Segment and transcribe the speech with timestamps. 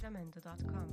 [0.00, 0.88] Jamendo.com.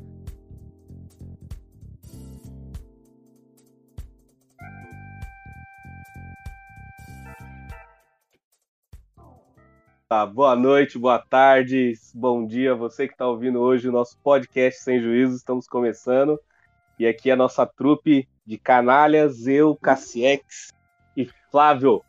[10.09, 14.81] Tá, boa noite, boa tarde, bom dia, você que está ouvindo hoje o nosso podcast
[14.81, 16.37] Sem Juízo, estamos começando.
[16.99, 20.73] E aqui é a nossa trupe de canalhas, eu, Cassiex
[21.15, 22.03] e Flávio.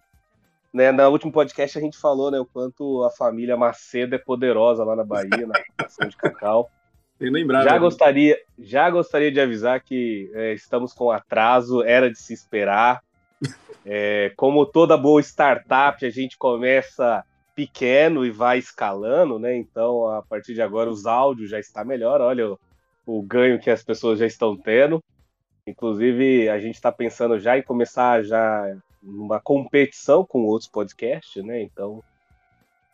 [0.72, 4.82] Né, no último podcast a gente falou né, o quanto a família Macedo é poderosa
[4.84, 6.68] lá na Bahia, na plantação de cacau.
[7.20, 7.78] Lembrado, já né?
[7.78, 13.02] gostaria, já gostaria de avisar que é, estamos com atraso, era de se esperar.
[13.90, 19.56] É, como toda boa startup, a gente começa pequeno e vai escalando, né?
[19.56, 22.20] Então, a partir de agora, os áudios já está melhor.
[22.20, 22.58] Olha o,
[23.06, 25.02] o ganho que as pessoas já estão tendo.
[25.66, 31.62] Inclusive, a gente está pensando já em começar já uma competição com outros podcasts, né?
[31.62, 32.02] Então,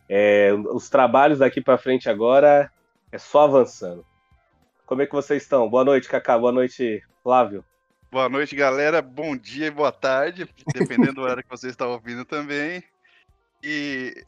[0.09, 2.71] é, os trabalhos daqui para frente agora
[3.11, 4.05] é só avançando.
[4.87, 5.69] Como é que vocês estão?
[5.69, 6.39] Boa noite, Cacá.
[6.39, 7.65] Boa noite, Flávio.
[8.13, 9.01] Boa noite, galera.
[9.01, 12.85] Bom dia e boa tarde, dependendo do horário que você está ouvindo também.
[13.63, 14.25] E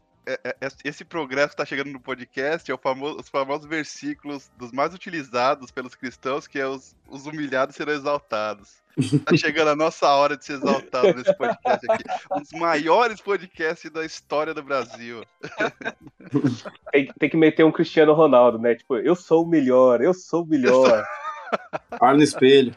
[0.85, 4.93] esse progresso que está chegando no podcast é o famoso, os famosos versículos dos mais
[4.93, 8.83] utilizados pelos cristãos, que é os, os humilhados serão exaltados.
[8.99, 12.05] Está chegando a nossa hora de ser exaltado nesse podcast aqui.
[12.33, 15.23] Um dos maiores podcasts da história do Brasil.
[16.91, 18.75] Tem, tem, que meter um Cristiano Ronaldo, né?
[18.75, 21.07] Tipo, eu sou o melhor, eu sou o melhor.
[22.01, 22.75] Olha no espelho.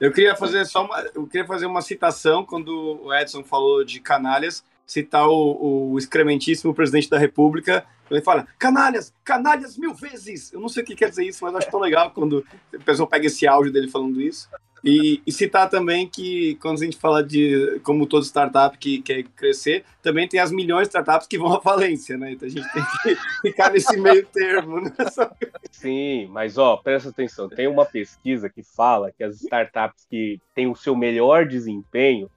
[0.00, 4.00] Eu queria fazer só uma, eu queria fazer uma citação quando o Edson falou de
[4.00, 7.84] canalhas citar o, o excrementíssimo presidente da República.
[8.10, 10.52] Ele fala, canalhas, canalhas mil vezes.
[10.52, 13.08] Eu não sei o que quer dizer isso, mas acho tão legal quando a pessoa
[13.08, 14.48] pega esse áudio dele falando isso.
[14.84, 19.22] E, e, citar também que, quando a gente fala de, como todo startup que quer
[19.22, 22.32] crescer, também tem as milhões de startups que vão à falência, né?
[22.32, 24.80] Então a gente tem que ficar nesse meio termo.
[24.80, 24.90] Né?
[25.70, 30.66] Sim, mas ó, presta atenção, tem uma pesquisa que fala que as startups que têm
[30.66, 32.28] o seu melhor desempenho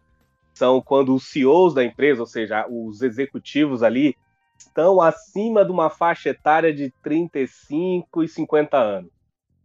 [0.56, 4.16] são quando os CEOs da empresa, ou seja, os executivos ali,
[4.58, 9.12] estão acima de uma faixa etária de 35 e 50 anos.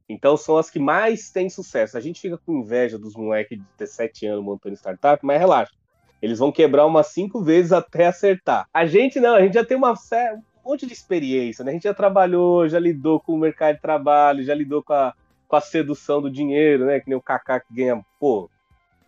[0.08, 1.96] Então são as que mais têm sucesso.
[1.96, 5.72] A gente fica com inveja dos moleques de 17 anos montando startup, mas relaxa.
[6.20, 8.66] Eles vão quebrar umas cinco vezes até acertar.
[8.74, 11.70] A gente não, a gente já tem uma, um monte de experiência, né?
[11.70, 15.14] A gente já trabalhou, já lidou com o mercado de trabalho, já lidou com a,
[15.46, 16.98] com a sedução do dinheiro, né?
[16.98, 18.50] Que nem o Kaká que ganha, pô,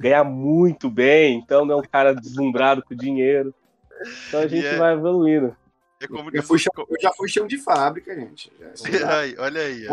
[0.02, 3.54] ganha muito bem, então não é um cara deslumbrado com dinheiro.
[4.26, 4.76] Então a gente é...
[4.76, 5.56] vai evoluindo.
[6.00, 8.52] É como eu, fui, eu já fui chão de fábrica, gente.
[8.90, 9.86] Já, aí, olha aí.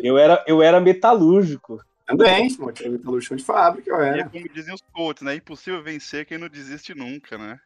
[0.00, 1.84] Eu era, eu era metalúrgico.
[2.06, 4.18] Também, metalúrgico chão de fábrica, eu era.
[4.18, 5.34] E é como dizem os coaches, né?
[5.34, 7.58] Impossível vencer quem não desiste nunca, né?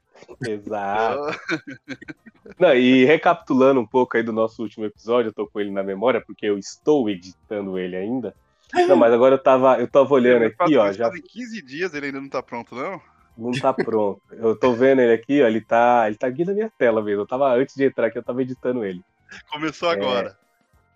[0.48, 1.38] Exato.
[2.58, 5.82] não, e recapitulando um pouco aí do nosso último episódio, eu tô com ele na
[5.82, 8.34] memória, porque eu estou editando ele ainda.
[8.72, 10.90] Não, mas agora eu tava, eu tava olhando aqui, ó.
[10.92, 11.08] Já...
[11.08, 13.00] Em 15 dias ele ainda não tá pronto, não?
[13.36, 14.20] Não tá pronto.
[14.30, 15.46] Eu tô vendo ele aqui, ó.
[15.46, 17.22] Ele tá, ele tá aqui na minha tela mesmo.
[17.22, 19.02] Eu tava, antes de entrar aqui, eu tava editando ele.
[19.50, 20.36] Começou agora.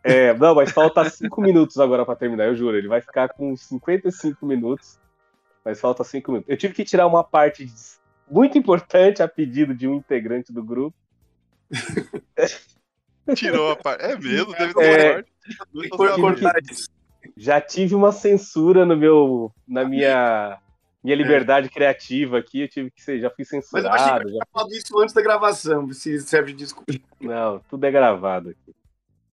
[0.02, 2.76] É, é não, mas falta 5 minutos agora pra terminar, eu juro.
[2.76, 4.98] Ele vai ficar com 55 minutos,
[5.64, 6.50] mas falta 5 minutos.
[6.50, 7.66] Eu tive que tirar uma parte
[8.30, 10.96] muito importante a pedido de um integrante do grupo.
[13.34, 14.04] Tirou a parte.
[14.04, 14.52] É mesmo?
[14.52, 15.24] Deve ter é,
[15.92, 16.74] uma parte
[17.38, 20.58] já tive uma censura no meu, na minha,
[21.02, 21.16] minha é.
[21.16, 22.62] liberdade criativa aqui.
[22.62, 23.88] Eu tive que ser, já fui censurado.
[23.88, 24.46] Mas eu achei que já...
[24.52, 26.92] falado isso antes da gravação, se serve de desculpa.
[27.20, 28.74] Não, tudo é gravado aqui.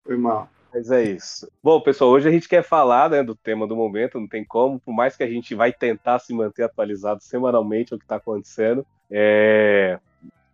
[0.03, 0.47] Foi mal.
[0.71, 1.49] Mas é isso.
[1.63, 4.79] Bom, pessoal, hoje a gente quer falar né, do tema do momento, não tem como,
[4.79, 8.85] por mais que a gente vai tentar se manter atualizado semanalmente o que está acontecendo,
[9.09, 9.97] é...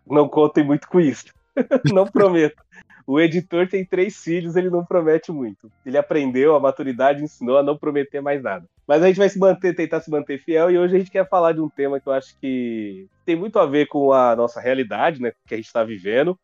[0.08, 1.34] não contem muito com isso.
[1.92, 2.64] não prometo.
[3.06, 5.72] O editor tem três filhos, ele não promete muito.
[5.86, 8.66] Ele aprendeu, a maturidade ensinou a não prometer mais nada.
[8.88, 11.28] Mas a gente vai se manter, tentar se manter fiel, e hoje a gente quer
[11.28, 14.60] falar de um tema que eu acho que tem muito a ver com a nossa
[14.60, 15.32] realidade, né?
[15.48, 16.38] Que a gente está vivendo.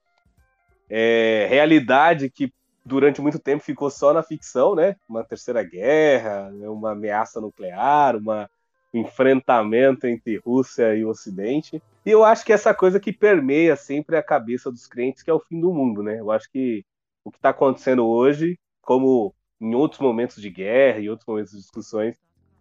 [0.90, 2.52] É, realidade que
[2.86, 4.96] durante muito tempo ficou só na ficção, né?
[5.08, 8.50] Uma terceira guerra, uma ameaça nuclear, uma
[8.94, 11.82] enfrentamento entre Rússia e Ocidente.
[12.06, 15.34] E eu acho que essa coisa que permeia sempre a cabeça dos crentes, que é
[15.34, 16.20] o fim do mundo, né?
[16.20, 16.86] Eu acho que
[17.24, 21.60] o que está acontecendo hoje, como em outros momentos de guerra e outros momentos de
[21.60, 22.16] discussões,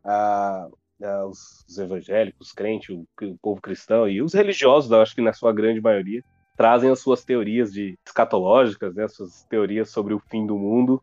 [0.05, 0.69] a,
[1.03, 5.15] a, os, os, evangélicos, os crentes, o, o, povo cristão e os religiosos, eu acho
[5.15, 6.23] que na sua grande maioria,
[6.57, 11.03] trazem as suas teorias de escatológicas, né, as suas teorias sobre o fim do mundo.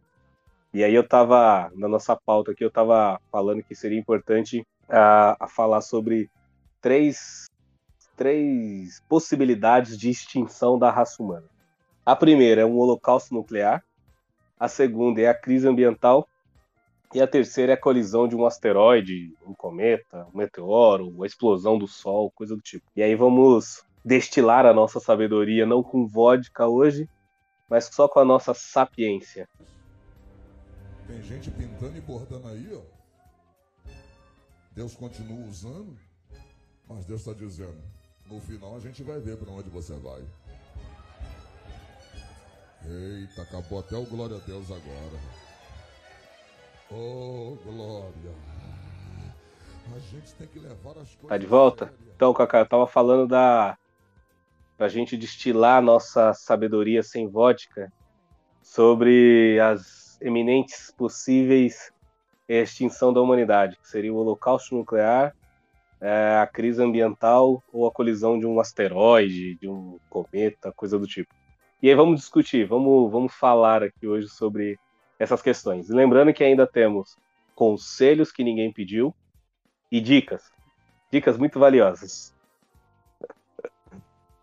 [0.74, 5.36] E aí eu estava na nossa pauta aqui, eu estava falando que seria importante a,
[5.40, 6.30] a falar sobre
[6.80, 7.46] três,
[8.16, 11.48] três possibilidades de extinção da raça humana.
[12.06, 13.84] A primeira é um holocausto nuclear,
[14.60, 16.28] a segunda é a crise ambiental
[17.14, 21.78] e a terceira é a colisão de um asteroide, um cometa, um meteoro, a explosão
[21.78, 22.86] do Sol, coisa do tipo.
[22.96, 27.10] E aí vamos destilar a nossa sabedoria não com vodka hoje,
[27.70, 29.48] mas só com a nossa sapiência.
[31.08, 32.93] Tem gente pintando e bordando aí, ó.
[34.76, 35.96] Deus continua usando,
[36.88, 37.78] mas Deus está dizendo:
[38.28, 40.24] no final a gente vai ver para onde você vai.
[42.86, 45.20] Eita, acabou até o glória a Deus agora.
[46.92, 48.34] Oh, glória.
[49.96, 51.30] A gente tem que levar as coisas.
[51.30, 51.94] Tá de volta?
[52.16, 53.78] Então, Cacá, eu tava falando da.
[54.76, 57.94] pra gente destilar nossa sabedoria sem vodka
[58.62, 61.93] sobre as eminentes possíveis
[62.48, 65.36] extinção da humanidade, que seria o holocausto nuclear,
[66.02, 71.08] é, a crise ambiental ou a colisão de um asteroide, de um cometa, coisa do
[71.08, 71.34] tipo.
[71.82, 74.78] E aí vamos discutir, vamos, vamos falar aqui hoje sobre
[75.18, 75.90] essas questões.
[75.90, 77.18] Lembrando que ainda temos
[77.56, 79.16] conselhos que ninguém pediu
[79.92, 80.52] e dicas.
[81.12, 82.34] Dicas muito valiosas.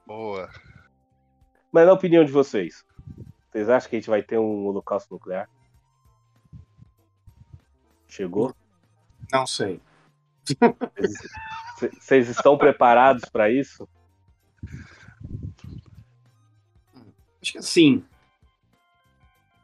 [0.06, 0.48] Boa.
[1.70, 2.84] Mas na opinião de vocês,
[3.50, 5.48] vocês acham que a gente vai ter um holocausto nuclear?
[8.10, 8.54] Chegou?
[9.32, 9.80] Não sei.
[11.78, 13.88] Vocês estão preparados para isso?
[17.40, 18.04] Acho que assim,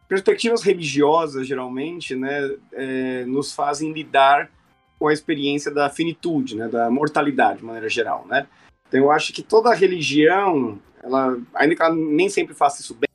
[0.08, 4.50] perspectivas religiosas, geralmente, né, é, nos fazem lidar
[4.98, 8.46] com a experiência da finitude, né, da mortalidade, de maneira geral, né.
[8.88, 13.06] Então eu acho que toda religião, ela, ainda que ela nem sempre faça isso bem,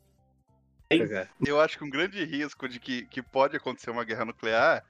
[1.45, 4.83] eu acho que um grande risco de que, que pode acontecer uma guerra nuclear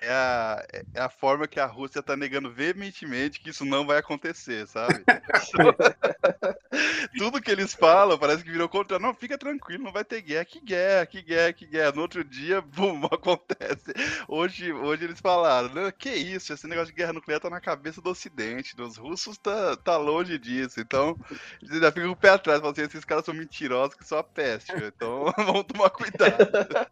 [0.00, 3.98] é a, é a forma que a Rússia está negando veementemente que isso não vai
[3.98, 5.04] acontecer, sabe?
[7.18, 8.98] Tudo que eles falam parece que virou contra.
[8.98, 10.44] Não, fica tranquilo, não vai ter guerra.
[10.44, 11.92] Que guerra, que guerra, que guerra.
[11.92, 13.92] No outro dia, bum, acontece.
[14.28, 18.00] Hoje, hoje eles falaram, não, que isso, esse negócio de guerra nuclear tá na cabeça
[18.00, 18.76] do Ocidente.
[18.76, 20.80] Dos russos tá, tá longe disso.
[20.80, 21.18] Então,
[21.60, 24.18] eles ainda ficam com o pé atrás, falam assim, esses caras são mentirosos que são
[24.18, 24.72] a peste.
[24.72, 26.88] Então, vamos tomar cuidado.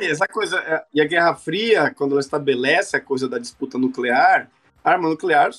[0.00, 4.50] Essa coisa, é, e a Guerra Fria, quando ela estabelece a coisa da disputa nuclear,
[4.82, 5.50] a arma nuclear,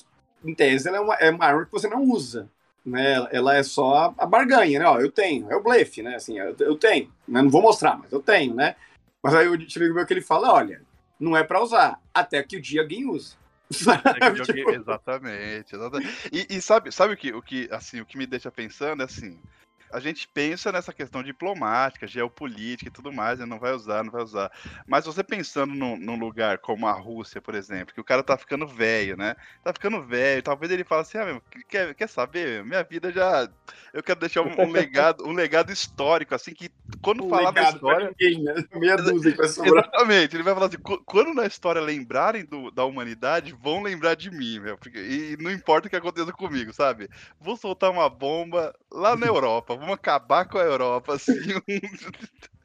[0.44, 2.48] em tese, é uma, é uma arma que você não usa.
[2.84, 3.26] Né?
[3.32, 4.86] Ela é só a barganha, né?
[4.86, 6.16] Ó, eu tenho, é o blefe, né?
[6.16, 7.42] Assim, eu, eu tenho, né?
[7.42, 8.76] não vou mostrar, mas eu tenho, né?
[9.22, 10.80] Mas aí o amigo que ele fala, olha,
[11.18, 13.36] não é para usar, até que o dia alguém use.
[14.44, 14.70] tipo...
[14.72, 16.30] Exatamente, exatamente.
[16.32, 19.04] E, e, sabe, sabe o que, o que, assim, o que me deixa pensando é
[19.04, 19.38] assim,
[19.92, 23.46] a gente pensa nessa questão diplomática, geopolítica e tudo mais, né?
[23.46, 24.50] não vai usar, não vai usar.
[24.86, 28.36] Mas você pensando num, num, lugar como a Rússia, por exemplo, que o cara tá
[28.36, 29.36] ficando velho, né?
[29.62, 32.64] Tá ficando velho, talvez ele fale assim, ah, meu, quer, quer saber?
[32.64, 33.48] Minha vida já.
[33.92, 36.70] Eu quero deixar um, um legado, um legado histórico, assim, que
[37.02, 38.14] quando um falar da história.
[38.18, 38.54] Ninguém, né?
[38.74, 43.82] Meia dúzia Exatamente, ele vai falar assim, quando na história lembrarem do, da humanidade, vão
[43.82, 44.76] lembrar de mim, meu.
[44.76, 47.08] Porque, e não importa o que aconteça comigo, sabe?
[47.40, 51.34] Vou soltar uma bomba lá na Europa vamos acabar com a Europa, assim.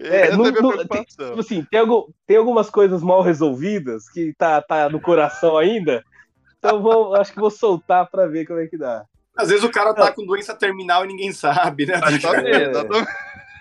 [0.00, 4.34] É, no, é no, tem, tipo assim, tem, algum, tem algumas coisas mal resolvidas que
[4.36, 6.04] tá, tá no coração ainda.
[6.58, 9.06] Então vou, acho que vou soltar para ver como é que dá.
[9.36, 11.94] Às vezes o cara tá com doença terminal e ninguém sabe, né?
[11.94, 12.50] Exatamente.
[12.50, 13.08] exatamente.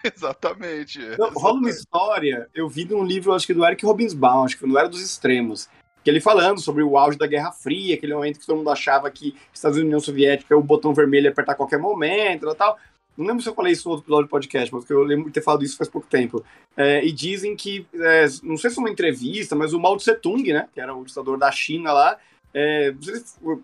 [0.16, 1.00] exatamente.
[1.18, 4.68] Não, rola uma história, eu vi num livro, acho que do Eric Robinsbaum, acho que
[4.68, 5.70] no Era dos Extremos,
[6.04, 9.10] que ele falando sobre o auge da Guerra Fria, aquele momento que todo mundo achava
[9.10, 12.56] que Estados Unidos e União Soviética o botão vermelho ia apertar a qualquer momento e
[12.56, 12.78] tal.
[13.16, 15.34] Não lembro se eu falei isso no outro episódio do podcast, mas eu lembro de
[15.34, 16.44] ter falado isso faz pouco tempo.
[16.76, 20.16] É, e dizem que, é, não sei se foi uma entrevista, mas o Mao Tse
[20.16, 22.18] Tung, né, que era o ditador da China lá,
[22.54, 22.94] é,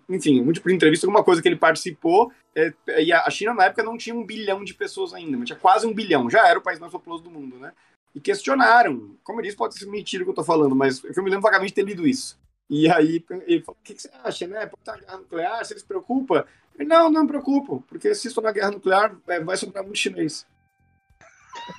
[0.08, 3.82] enfim, muito por entrevista, alguma coisa que ele participou, é, e a China na época
[3.82, 6.62] não tinha um bilhão de pessoas ainda, mas tinha quase um bilhão, já era o
[6.62, 7.72] país mais populoso do mundo, né?
[8.14, 11.22] E questionaram, como eu disse, pode ser mentira o que eu tô falando, mas eu
[11.22, 12.36] me lembro vagamente de ter lido isso.
[12.68, 14.66] E aí ele falou: o que, que você acha, né?
[14.66, 16.46] Por estar guerra nuclear, você se preocupa?
[16.76, 20.46] Ele, não, não me preocupo, porque se estourar guerra nuclear, é, vai sobrar muito chinês.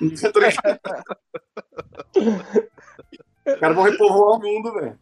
[3.44, 4.96] Os caras vão repovoar o mundo, velho.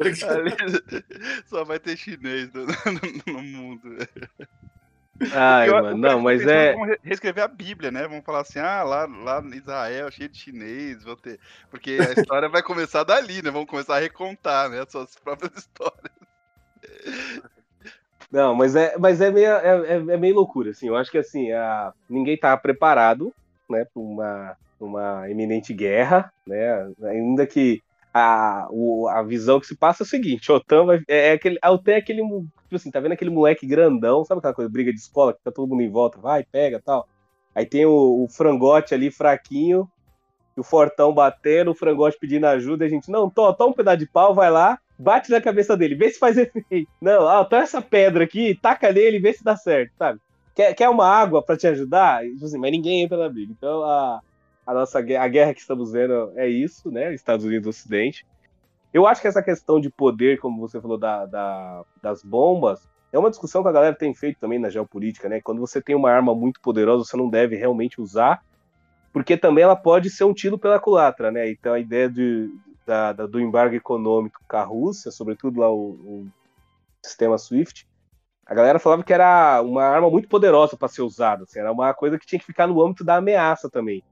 [1.47, 2.73] Só vai ter chinês no, no,
[3.35, 3.97] no mundo.
[5.33, 6.73] Ai, eu, mano, não, mas é.
[6.73, 8.09] Vamos reescrever a Bíblia, né?
[8.09, 11.39] Vamos falar assim, ah, lá, lá em Israel, cheio de chinês, vou ter.
[11.71, 13.51] Porque a história vai começar dali, né?
[13.51, 14.81] Vamos começar a recontar, né?
[14.81, 16.11] As suas próprias histórias.
[18.33, 20.89] Não, mas é, mas é, meio, é, é meio loucura, assim.
[20.89, 23.35] Eu acho que assim, a, ninguém tá preparado,
[23.69, 26.91] né, para uma, uma iminente guerra, né?
[27.03, 31.29] Ainda que a, o, a visão que se passa é o seguinte: OTAN vai, é,
[31.29, 34.55] é aquele, a OTAN é aquele, tipo assim, tá vendo aquele moleque grandão, sabe aquela
[34.55, 37.09] coisa, briga de escola, que tá todo mundo em volta, vai, pega tal.
[37.55, 39.89] Aí tem o, o frangote ali fraquinho,
[40.57, 44.07] o Fortão batendo, o Frangote pedindo ajuda, a gente, não, toma, toma um pedaço de
[44.07, 46.91] pau, vai lá, bate na cabeça dele, vê se faz efeito.
[47.01, 50.21] Não, ah, toma essa pedra aqui, taca nele vê se dá certo, sabe?
[50.55, 52.23] Quer, quer uma água para te ajudar?
[52.23, 53.53] Tipo assim, mas ninguém entra na briga.
[53.57, 54.21] Então a,
[54.71, 57.13] a nossa a guerra que estamos vendo é isso, né?
[57.13, 58.25] Estados Unidos Ocidente.
[58.95, 63.19] Eu acho que essa questão de poder, como você falou, da, da, das bombas, é
[63.19, 65.41] uma discussão que a galera tem feito também na geopolítica, né?
[65.41, 68.45] Quando você tem uma arma muito poderosa, você não deve realmente usar,
[69.13, 71.51] porque também ela pode ser um tiro pela culatra, né?
[71.51, 72.49] Então a ideia de,
[72.87, 76.27] da, da, do embargo econômico com a Rússia, sobretudo lá o, o
[77.05, 77.89] sistema SWIFT,
[78.47, 81.93] a galera falava que era uma arma muito poderosa para ser usada, assim, era uma
[81.93, 84.05] coisa que tinha que ficar no âmbito da ameaça também.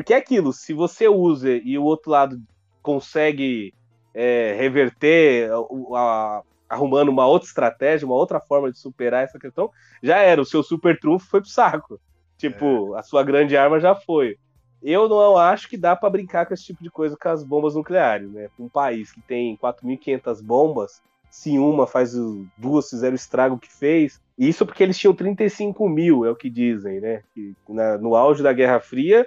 [0.00, 2.40] Porque é aquilo, se você usa e o outro lado
[2.80, 3.74] consegue
[4.14, 5.58] é, reverter, a,
[5.98, 9.70] a, arrumando uma outra estratégia, uma outra forma de superar essa questão,
[10.02, 12.00] já era, o seu super trunfo foi pro saco.
[12.38, 13.00] Tipo, é.
[13.00, 14.38] a sua grande arma já foi.
[14.82, 17.74] Eu não acho que dá para brincar com esse tipo de coisa com as bombas
[17.74, 18.48] nucleares, né?
[18.58, 22.14] Um país que tem 4.500 bombas, se uma faz
[22.56, 24.18] duas fizeram o estrago que fez.
[24.38, 27.22] Isso porque eles tinham 35 mil, é o que dizem, né?
[27.34, 29.26] Que na, no auge da Guerra Fria,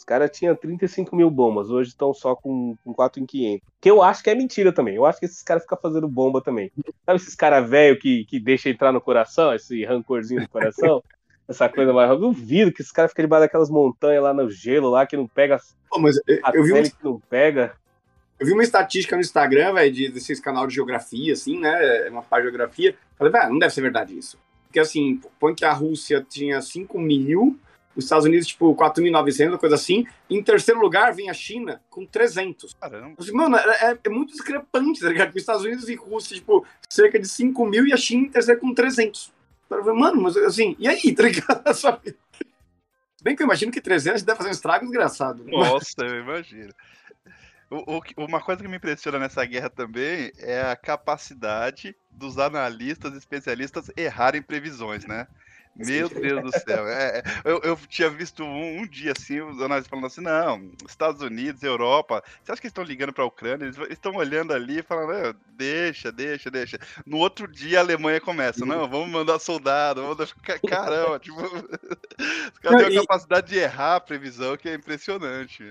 [0.00, 3.68] os caras tinham 35 mil bombas, hoje estão só com, com 4 em 500.
[3.78, 4.96] Que eu acho que é mentira também.
[4.96, 6.72] Eu acho que esses caras ficam fazendo bomba também.
[7.04, 11.02] Sabe esses caras velhos que, que deixa entrar no coração, esse rancorzinho no coração?
[11.46, 12.08] essa coisa mais.
[12.08, 15.28] Eu duvido que esses caras ficam debaixo daquelas montanhas lá no gelo, lá que não
[15.28, 15.58] pega.
[15.90, 16.82] Pô, mas eu, eu vi um...
[16.82, 17.74] que não pega.
[18.38, 22.08] Eu vi uma estatística no Instagram, velho, de, desses canal de geografia, assim, né?
[22.08, 22.96] Uma página de geografia.
[23.18, 24.38] Falei, velho, não deve ser verdade isso.
[24.66, 27.58] Porque, assim, põe que a Rússia tinha 5 mil
[27.94, 30.06] os Estados Unidos, tipo, 4.900, coisa assim.
[30.28, 32.74] Em terceiro lugar vem a China com 300.
[32.74, 33.16] Caramba.
[33.32, 35.30] Mano, é, é, muito discrepante, tá ligado?
[35.30, 38.60] Os Estados Unidos e Rússia, tipo, cerca de 5 mil e a China em terceiro
[38.60, 39.32] com 300.
[39.94, 41.62] Mano, mas assim, e aí, tá ligado?
[43.22, 45.44] Bem que eu imagino que 300 deve fazer um estrago desgraçado.
[45.44, 46.72] Nossa, eu imagino.
[47.70, 53.14] O, o, uma coisa que me impressiona nessa guerra também é a capacidade dos analistas
[53.14, 55.28] especialistas errarem previsões, né?
[55.86, 56.86] Meu Deus do céu.
[56.86, 60.70] É, é, eu, eu tinha visto um, um, dia assim, os analistas falando assim: não,
[60.86, 63.64] Estados Unidos, Europa, você acha que eles estão ligando para a Ucrânia?
[63.64, 66.78] Eles estão olhando ali e falando: deixa, deixa, deixa.
[67.06, 70.60] No outro dia a Alemanha começa: não, vamos mandar soldado, vamos mandar.
[70.68, 71.40] Caramba, tipo.
[71.40, 75.64] Os caras têm uma capacidade de errar a previsão que é impressionante.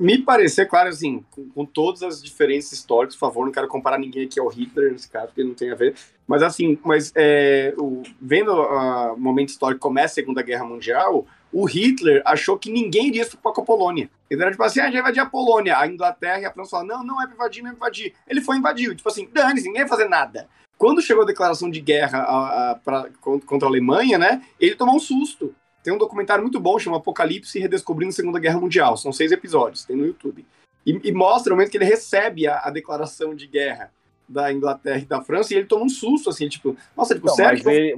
[0.00, 3.98] Me parecer, claro, assim, com, com todas as diferenças históricas, por favor, não quero comparar
[3.98, 5.94] ninguém aqui ao Hitler nesse caso, porque não tem a ver.
[6.28, 11.64] Mas assim, mas é, o, vendo o momento histórico começa a Segunda Guerra Mundial, o
[11.64, 14.10] Hitler achou que ninguém iria para a Polônia.
[14.28, 15.78] Ele era tipo assim, ah, a gente vai invadir a Polônia.
[15.78, 18.14] A Inglaterra e a França falaram, não, não é para invadir, não é para invadir.
[18.28, 18.94] Ele foi invadiu.
[18.94, 20.46] Tipo assim, dane ninguém vai fazer nada.
[20.76, 23.08] Quando chegou a declaração de guerra a, a, pra,
[23.46, 25.54] contra a Alemanha, né, ele tomou um susto.
[25.82, 28.98] Tem um documentário muito bom, chama Apocalipse Redescobrindo a Segunda Guerra Mundial.
[28.98, 30.46] São seis episódios, tem no YouTube.
[30.84, 33.90] E, e mostra o momento que ele recebe a, a declaração de guerra
[34.28, 37.34] da Inglaterra e da França, e ele toma um susto, assim, tipo, nossa, tipo, não,
[37.34, 37.62] sério?
[37.64, 37.94] Mas ele,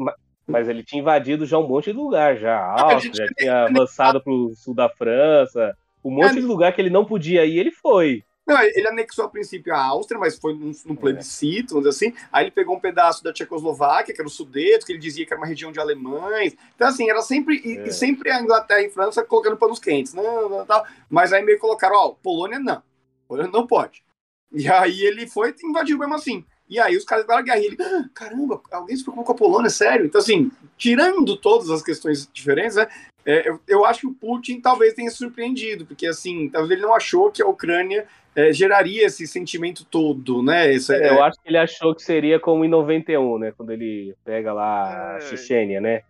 [0.46, 2.56] mas ele tinha invadido já um monte de lugar, já.
[2.58, 5.76] A Áustria, já tinha avançado pro sul da França.
[6.04, 8.24] Um monte é, de lugar que ele não podia ir, ele foi.
[8.46, 12.16] Não, ele anexou a princípio a Áustria, mas foi num, num plebiscito, vamos dizer assim.
[12.32, 15.32] Aí ele pegou um pedaço da Tchecoslováquia, que era o Sudeto, que ele dizia que
[15.32, 16.56] era uma região de alemães.
[16.74, 17.86] Então, assim, era sempre, é.
[17.86, 20.14] e, sempre a Inglaterra e França colocando panos quentes.
[20.14, 20.84] Não, não, tal.
[21.08, 22.82] Mas aí meio colocaram, ó, Polônia não.
[23.28, 24.02] Polônia não pode.
[24.52, 26.44] E aí ele foi e invadiu mesmo assim.
[26.68, 29.34] E aí os caras deram guerra e ele, ah, caramba, alguém se preocupou com a
[29.34, 30.06] Polônia, sério?
[30.06, 32.86] Então, assim, tirando todas as questões diferentes, né,
[33.26, 36.94] é, eu, eu, acho que o Putin talvez tenha surpreendido, porque, assim, talvez ele não
[36.94, 40.72] achou que a Ucrânia é, geraria esse sentimento todo, né?
[40.72, 41.10] Esse, é...
[41.10, 43.52] Eu acho que ele achou que seria como em 91, né?
[43.56, 45.20] Quando ele pega lá a é.
[45.20, 46.02] Chechênia, né?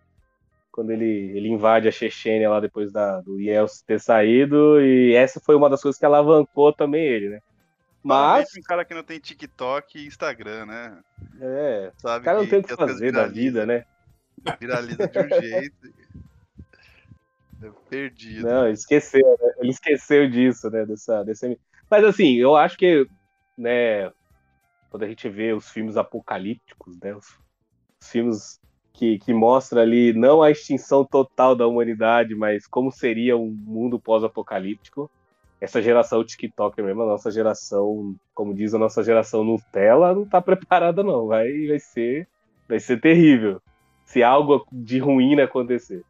[0.71, 5.41] Quando ele, ele invade a Chechênia lá depois da, do Yeltsin ter saído, e essa
[5.41, 7.39] foi uma das coisas que alavancou também ele, né?
[8.03, 8.49] Mas.
[8.57, 10.99] um cara que não tem TikTok e Instagram, né?
[11.39, 11.91] É.
[11.97, 13.85] Sabe o cara não tem o que fazer da vida, né?
[14.59, 15.93] Viraliza de um jeito.
[17.89, 18.47] Perdido.
[18.47, 19.53] Não, esqueceu, né?
[19.59, 20.85] Ele esqueceu disso, né?
[20.85, 21.59] Dessa, desse...
[21.89, 23.07] Mas assim, eu acho que,
[23.55, 24.11] né,
[24.89, 27.15] quando a gente vê os filmes apocalípticos, né?
[27.15, 27.27] Os,
[28.01, 28.59] os filmes
[28.93, 33.99] que, que mostra ali não a extinção total da humanidade, mas como seria um mundo
[33.99, 35.09] pós-apocalíptico
[35.61, 40.41] essa geração TikTok mesmo, a nossa geração, como diz a nossa geração Nutella, não tá
[40.41, 42.27] preparada não, vai, vai ser
[42.67, 43.61] vai ser terrível
[44.05, 46.03] se algo de ruim acontecer.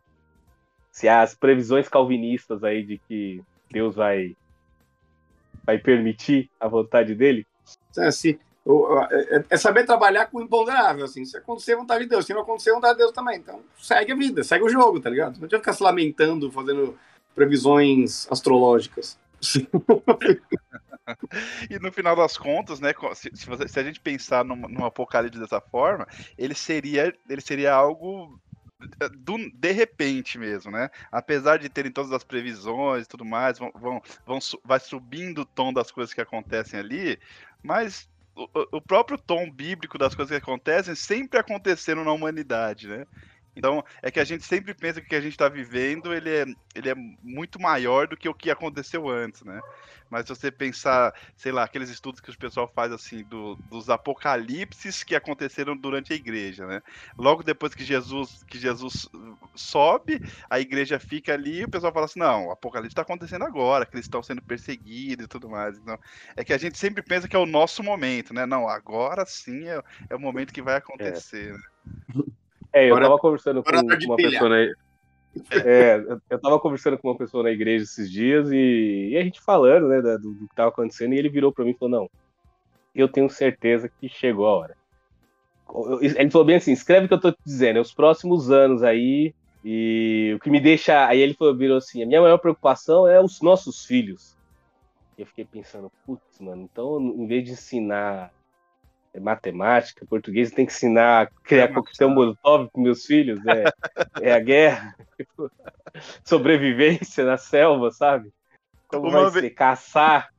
[0.91, 4.35] Se as previsões calvinistas aí de que Deus vai
[5.63, 7.45] vai permitir a vontade dele.
[7.97, 11.23] É, é, é, é saber trabalhar com o imponderável, assim.
[11.25, 12.25] Se acontecer, vontade de Deus.
[12.25, 13.37] Se não acontecer, vontade de Deus também.
[13.37, 15.37] Então, segue a vida, segue o jogo, tá ligado?
[15.37, 16.97] Não adianta ficar se lamentando, fazendo
[17.35, 19.17] previsões astrológicas.
[21.69, 24.85] E no final das contas, né, se, se, você, se a gente pensar num, num,
[24.85, 26.07] apocalipse dessa forma,
[26.37, 28.39] ele seria, ele seria algo
[28.99, 30.89] eh, do, de repente mesmo, né?
[31.11, 35.45] Apesar de terem todas as previsões e tudo mais, vão, vão, vão vai subindo o
[35.45, 37.19] tom das coisas que acontecem ali,
[37.63, 43.05] mas o, o próprio tom bíblico das coisas que acontecem sempre aconteceram na humanidade, né?
[43.55, 46.29] Então, é que a gente sempre pensa que o que a gente está vivendo ele
[46.29, 49.59] é, ele é muito maior do que o que aconteceu antes, né?
[50.09, 53.89] Mas se você pensar, sei lá, aqueles estudos que o pessoal faz assim do, dos
[53.89, 56.81] apocalipses que aconteceram durante a igreja, né?
[57.17, 59.07] Logo depois que Jesus que Jesus
[59.55, 63.45] sobe, a igreja fica ali, e o pessoal fala assim: "Não, o apocalipse está acontecendo
[63.45, 65.77] agora, que eles estão sendo perseguidos e tudo mais".
[65.77, 65.97] Então,
[66.35, 68.45] é que a gente sempre pensa que é o nosso momento, né?
[68.45, 71.49] Não, agora sim é, é o momento que vai acontecer.
[71.49, 71.53] É.
[71.53, 72.23] Né?
[72.73, 74.73] É, eu tava conversando com, com uma pessoa na...
[75.63, 75.95] É,
[76.29, 79.87] eu tava conversando com uma pessoa na igreja esses dias e, e a gente falando,
[79.87, 82.09] né, do, do, que tava acontecendo, e ele virou para mim e falou, não,
[82.93, 84.77] eu tenho certeza que chegou a hora.
[86.01, 88.83] Ele falou bem assim, escreve o que eu tô te dizendo, é os próximos anos
[88.83, 91.07] aí, e o que me deixa...
[91.07, 94.35] Aí ele falou, virou assim, a minha maior preocupação é os nossos filhos.
[95.17, 98.33] E eu fiquei pensando, putz, mano, então em vez de ensinar
[99.19, 103.65] matemática, português, tem que ensinar a criar é coquetel molotov com meus filhos, é,
[104.21, 104.95] é a guerra,
[106.23, 108.31] sobrevivência na selva, sabe?
[108.87, 109.45] Como Uma vai vez...
[109.45, 109.49] ser?
[109.51, 110.29] Caçar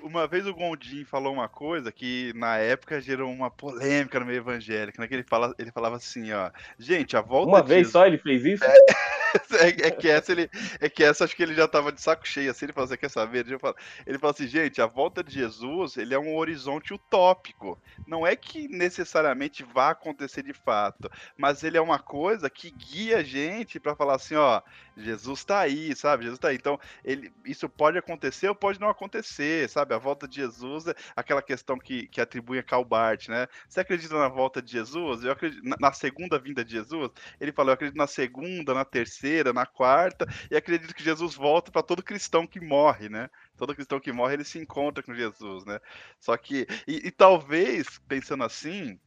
[0.00, 4.38] uma vez o Gondim falou uma coisa que na época gerou uma polêmica no meio
[4.38, 5.06] evangélico, né?
[5.06, 8.44] Que ele, fala, ele falava assim, ó, gente, a volta Uma vez só ele fez
[8.44, 8.64] isso?
[8.64, 8.74] É,
[9.60, 12.26] é, é, que essa ele, é que essa acho que ele já tava de saco
[12.26, 13.46] cheio, assim, ele falou, você quer saber?
[13.46, 13.74] Ele fala,
[14.06, 17.78] ele fala assim, gente, a volta de Jesus, ele é um horizonte utópico.
[18.06, 23.18] Não é que necessariamente vá acontecer de fato, mas ele é uma coisa que guia
[23.18, 24.62] a gente para falar assim, ó,
[24.96, 26.24] Jesus tá aí, sabe?
[26.24, 26.56] Jesus tá aí.
[26.56, 29.82] Então, ele, isso pode acontecer ou pode não acontecer, sabe?
[29.82, 29.94] sabe?
[29.94, 33.46] A volta de Jesus é aquela questão que, que atribui a Calbart, né?
[33.68, 35.24] Você acredita na volta de Jesus?
[35.24, 37.10] Eu acredito na, na segunda vinda de Jesus.
[37.40, 39.21] Ele falou: eu acredito na segunda, na terceira,
[39.54, 43.28] na quarta, e acredito que Jesus volta para todo cristão que morre, né?
[43.56, 45.78] Todo cristão que morre ele se encontra com Jesus, né?
[46.20, 48.98] Só que e, e talvez pensando assim,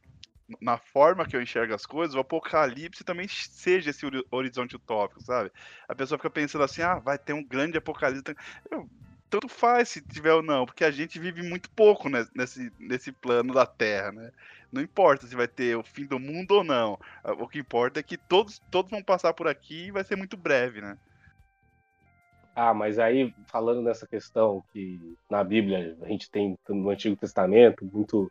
[0.60, 5.50] na forma que eu enxergo as coisas, o apocalipse também seja esse horizonte utópico, sabe?
[5.88, 8.34] A pessoa fica pensando assim, ah, vai ter um grande apocalipse.
[8.70, 8.88] Eu,
[9.28, 13.52] tanto faz se tiver ou não, porque a gente vive muito pouco nesse, nesse plano
[13.52, 14.30] da Terra, né?
[14.72, 16.98] Não importa se vai ter o fim do mundo ou não.
[17.38, 20.36] O que importa é que todos, todos vão passar por aqui e vai ser muito
[20.36, 20.96] breve, né?
[22.54, 24.98] Ah, mas aí, falando nessa questão que
[25.30, 28.30] na Bíblia a gente tem no Antigo Testamento, muito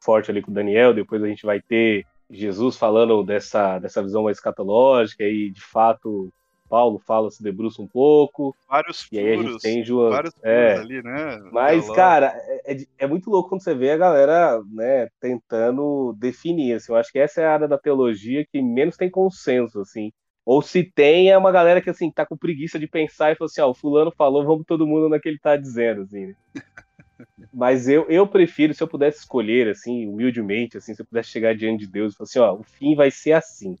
[0.00, 4.38] forte ali com Daniel, depois a gente vai ter Jesus falando dessa, dessa visão mais
[4.38, 6.32] escatológica e de fato
[6.70, 8.56] Paulo fala, se debruça um pouco.
[8.68, 9.12] Vários furos.
[9.12, 10.10] E aí a gente tem João.
[10.10, 11.42] Vários é, ali, né?
[11.50, 16.74] Mas, cara, é, é, é, muito louco quando você vê a galera, né, tentando definir,
[16.74, 16.92] assim.
[16.92, 20.12] Eu acho que essa é a área da teologia que menos tem consenso, assim.
[20.46, 23.46] Ou se tem, é uma galera que, assim, tá com preguiça de pensar e fala
[23.46, 26.34] assim, ó, o fulano falou, vamos todo mundo no que ele tá dizendo, assim, né?
[27.52, 31.54] Mas eu, eu prefiro, se eu pudesse escolher, assim, humildemente, assim, se eu pudesse chegar
[31.54, 33.76] diante de Deus e falar assim, ó, o fim vai ser assim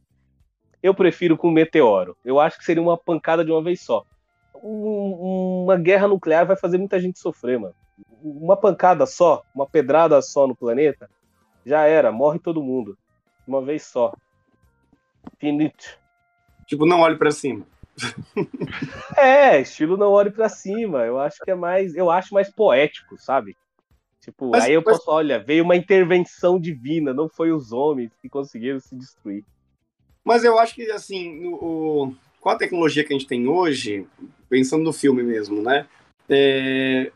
[0.82, 2.16] eu prefiro com meteoro.
[2.24, 4.04] Eu acho que seria uma pancada de uma vez só.
[4.62, 7.74] Um, uma guerra nuclear vai fazer muita gente sofrer, mano.
[8.22, 11.08] Uma pancada só, uma pedrada só no planeta,
[11.64, 12.96] já era, morre todo mundo.
[13.46, 14.12] Uma vez só.
[15.38, 15.98] Finito.
[16.66, 17.66] Tipo, não olhe para cima.
[19.16, 21.04] é, estilo não olhe para cima.
[21.04, 23.56] Eu acho que é mais, eu acho mais poético, sabe?
[24.20, 24.98] Tipo, mas, aí eu mas...
[24.98, 29.44] posso, olha, veio uma intervenção divina, não foi os homens que conseguiram se destruir.
[30.30, 34.06] Mas eu acho que, assim, o, com a tecnologia que a gente tem hoje,
[34.48, 35.88] pensando no filme mesmo, né?
[36.28, 37.10] É,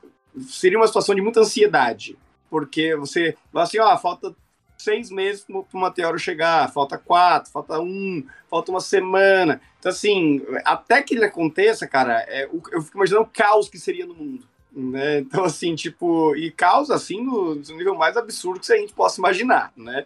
[0.48, 2.18] seria uma situação de muita ansiedade.
[2.50, 4.34] Porque você fala assim, ó, falta
[4.76, 9.60] seis meses para o meteoro chegar, falta quatro, falta um, falta uma semana.
[9.78, 14.06] Então, assim, até que ele aconteça, cara, é, eu fico imaginando o caos que seria
[14.06, 14.44] no mundo.
[14.72, 15.18] Né?
[15.20, 19.20] Então, assim, tipo, e caos, assim, no, no nível mais absurdo que a gente possa
[19.20, 20.04] imaginar, né?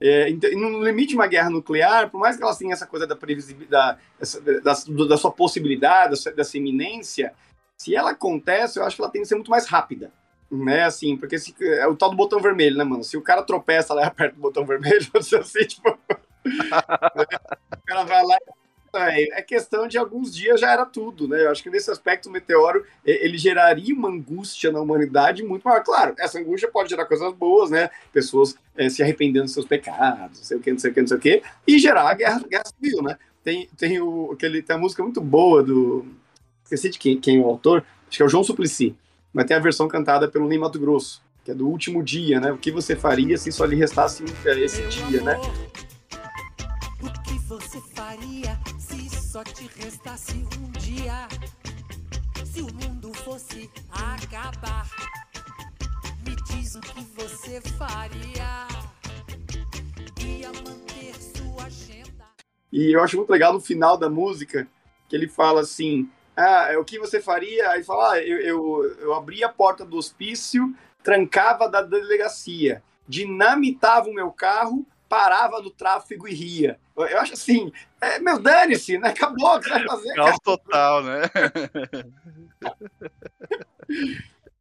[0.00, 3.98] É, no limite uma guerra nuclear, por mais que elas tenham essa coisa da previsibilidade,
[4.62, 7.34] da, da, da, sua possibilidade, dessa, dessa iminência,
[7.76, 10.12] se ela acontece, eu acho que ela tem que ser muito mais rápida.
[10.50, 13.04] Né, assim, porque se, é o tal do botão vermelho, né, mano?
[13.04, 15.90] Se o cara tropeça lá e aperta o botão vermelho, assim, tipo.
[16.48, 18.57] o cara vai lá e
[18.94, 21.44] é, questão de alguns dias já era tudo, né?
[21.44, 25.82] Eu acho que nesse aspecto o meteoro ele geraria uma angústia na humanidade muito maior.
[25.82, 27.90] Claro, essa angústia pode gerar coisas boas, né?
[28.12, 31.00] Pessoas é, se arrependendo dos seus pecados, não sei o que, não sei o que,
[31.00, 33.18] não sei o que, e gerar a guerra, guerra civil, né?
[33.42, 36.06] Tem, tem, o, aquele, tem a música muito boa do.
[36.64, 38.94] Esqueci de quem, quem é o autor, acho que é o João Suplicy,
[39.32, 42.52] mas tem a versão cantada pelo Ney Mato Grosso, que é do último dia, né?
[42.52, 45.40] O que você faria se só lhe restasse esse dia, né?
[47.00, 48.58] O que você faria
[49.28, 51.28] só te restasse um dia?
[52.46, 54.88] Se o mundo fosse acabar,
[56.26, 58.66] me diz o que você faria.
[60.18, 62.24] Ia manter sua agenda.
[62.72, 64.66] E eu acho muito legal no final da música
[65.10, 67.68] que ele fala assim: Ah, o que você faria?
[67.72, 74.08] Aí fala: ah, eu, eu, eu abria a porta do hospício, trancava da delegacia, dinamitava
[74.08, 76.78] o meu carro, parava no tráfego e ria.
[76.96, 79.08] Eu, acho assim, é, meu, dane-se, né?
[79.08, 80.14] Acabou, o que vai fazer?
[80.14, 81.22] Caos total, né?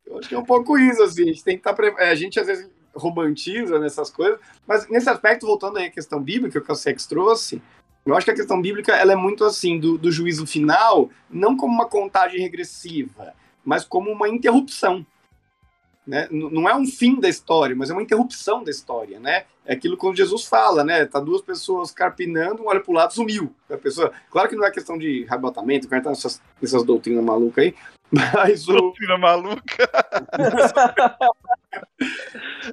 [0.05, 1.23] Eu acho que é um pouco isso, assim.
[1.23, 1.73] A gente tem que estar.
[1.73, 5.91] pre- é, A gente às vezes romantiza nessas coisas, mas nesse aspecto, voltando aí à
[5.91, 7.61] questão bíblica que o Sex trouxe,
[8.05, 11.55] eu acho que a questão bíblica ela é muito assim, do, do juízo final, não
[11.55, 13.33] como uma contagem regressiva,
[13.63, 15.05] mas como uma interrupção.
[16.07, 16.27] Né?
[16.31, 19.43] Não é um fim da história, mas é uma interrupção da história, né?
[19.65, 21.05] É aquilo quando Jesus fala, né?
[21.05, 23.53] Tá duas pessoas carpinando, um olha pro lado, sumiu.
[23.69, 27.21] A pessoa, claro que não é questão de arrebatamento, o cara tá nessas, nessas doutrinas
[27.25, 27.75] malucas aí,
[28.33, 29.61] mas o, Doutrina maluca.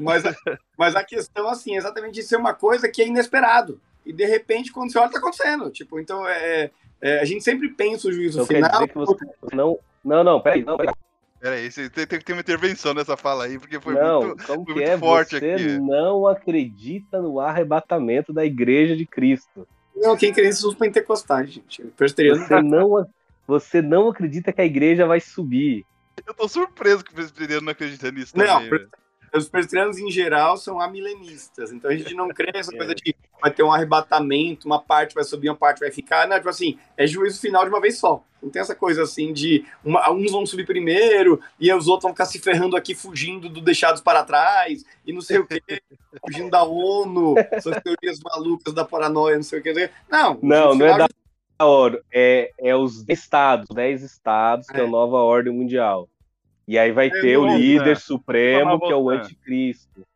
[0.00, 0.34] Mas, a-
[0.76, 3.80] mas a questão, assim, é exatamente de ser uma coisa que é inesperado.
[4.04, 5.70] E de repente, quando você olha, tá acontecendo.
[5.70, 6.70] Tipo, então, é,
[7.00, 8.70] é, a gente sempre pensa o juízo Então quer final.
[8.72, 9.16] dizer que você
[9.54, 9.78] não.
[10.04, 10.94] Não, não, peraí, não, peraí.
[11.44, 14.46] Peraí, você tem, tem que ter uma intervenção nessa fala aí, porque foi não, muito.
[14.46, 14.96] como foi que muito é?
[14.96, 15.78] forte você aqui.
[15.78, 19.68] não acredita no arrebatamento da igreja de Cristo.
[19.94, 21.82] Não, quem crê são os pentecostais, gente.
[21.98, 22.46] Presbiteriano.
[22.46, 23.06] Você não,
[23.46, 25.84] você não acredita que a igreja vai subir.
[26.26, 28.70] Eu tô surpreso que o presbiteriano não acredita nisso Não, também.
[28.70, 28.88] velho.
[29.34, 31.72] Os presbiterianos, em geral, são amilenistas.
[31.72, 35.24] Então, a gente não crê nessa coisa de vai ter um arrebatamento, uma parte vai
[35.24, 36.26] subir, uma parte vai ficar.
[36.28, 38.22] Não, tipo assim, é juízo final de uma vez só.
[38.42, 42.12] Não tem essa coisa assim de uma- uns vão subir primeiro e os outros vão
[42.12, 45.60] ficar se ferrando aqui, fugindo do deixados para trás e não sei o quê,
[46.26, 49.90] fugindo da ONU, essas teorias malucas da paranoia, não sei o quê.
[50.10, 51.08] Não, Não, não é da
[51.66, 52.02] hora.
[52.12, 54.88] É, é os estados, 10 estados, que é a É.
[54.88, 56.08] nova ordem mundial.
[56.66, 57.60] E aí vai É, ter o voltando.
[57.60, 60.06] líder supremo, Vamos que é o anticristo.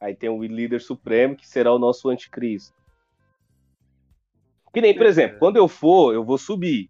[0.00, 2.74] Aí tem o líder supremo, que será o nosso anticristo.
[4.72, 6.88] Que nem, por exemplo, quando eu for, eu vou subir.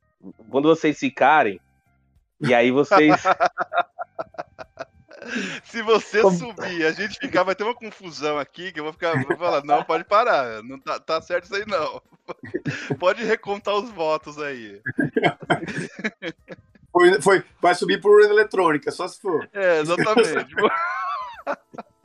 [0.50, 1.60] Quando vocês ficarem,
[2.40, 3.14] e aí vocês.
[5.64, 8.92] Se você Como- subir a gente ficar, vai ter uma confusão aqui que eu vou
[8.92, 9.12] ficar.
[9.24, 10.62] Vou falar, não, pode parar.
[10.62, 12.00] Não tá, tá certo isso aí, não.
[12.98, 14.80] Pode recontar os votos aí.
[16.98, 19.48] foi, foi- vai subir por urna eletrônica, só se for.
[19.52, 20.54] É, exatamente.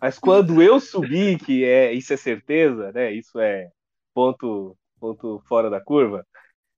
[0.00, 3.12] Mas quando eu subir, que é isso é certeza, né?
[3.12, 3.70] Isso é
[4.14, 6.24] ponto, ponto fora da curva.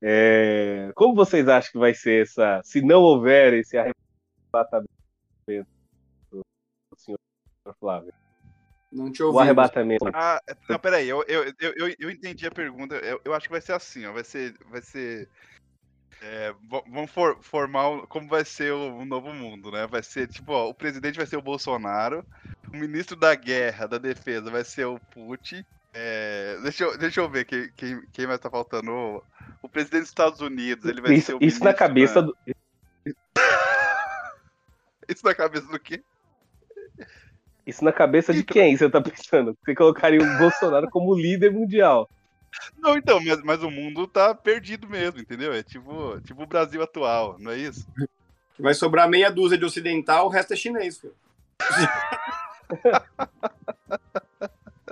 [0.03, 4.89] é, como vocês acham que vai ser essa, se não houver esse arrebatamento
[6.33, 6.43] do
[6.97, 7.19] senhor
[7.79, 8.13] Flávio?
[8.91, 9.39] Não te O ouvi.
[9.41, 10.05] arrebatamento.
[10.15, 12.97] Ah, não, peraí, eu, eu, eu, eu, eu entendi a pergunta.
[12.97, 14.13] Eu, eu acho que vai ser assim, ó.
[14.13, 14.57] Vai ser.
[14.71, 15.29] Vai ser.
[16.21, 16.53] É,
[16.89, 19.87] vamos for- formar como vai ser o, o novo mundo, né?
[19.87, 22.25] Vai ser tipo, ó, o presidente vai ser o Bolsonaro,
[22.73, 25.65] o ministro da guerra, da defesa, vai ser o Putin.
[25.93, 28.91] é, deixa, eu, deixa eu ver quem, quem, quem mais tá faltando.
[28.93, 29.23] O,
[29.63, 32.23] o presidente dos Estados Unidos, ele vai ser Isso, o isso na ministro cabeça da-
[32.23, 32.37] do.
[35.09, 36.05] Isso na cabeça do quê?
[37.67, 39.57] Isso na cabeça de quem você tá pensando?
[39.65, 42.09] Você colocaria o Bolsonaro como líder mundial.
[42.79, 45.53] Não, então, mas, mas o mundo tá perdido mesmo, entendeu?
[45.53, 47.87] É tipo, tipo o Brasil atual, não é isso?
[48.59, 51.15] Vai sobrar meia dúzia de ocidental, o resto é chinês, filho.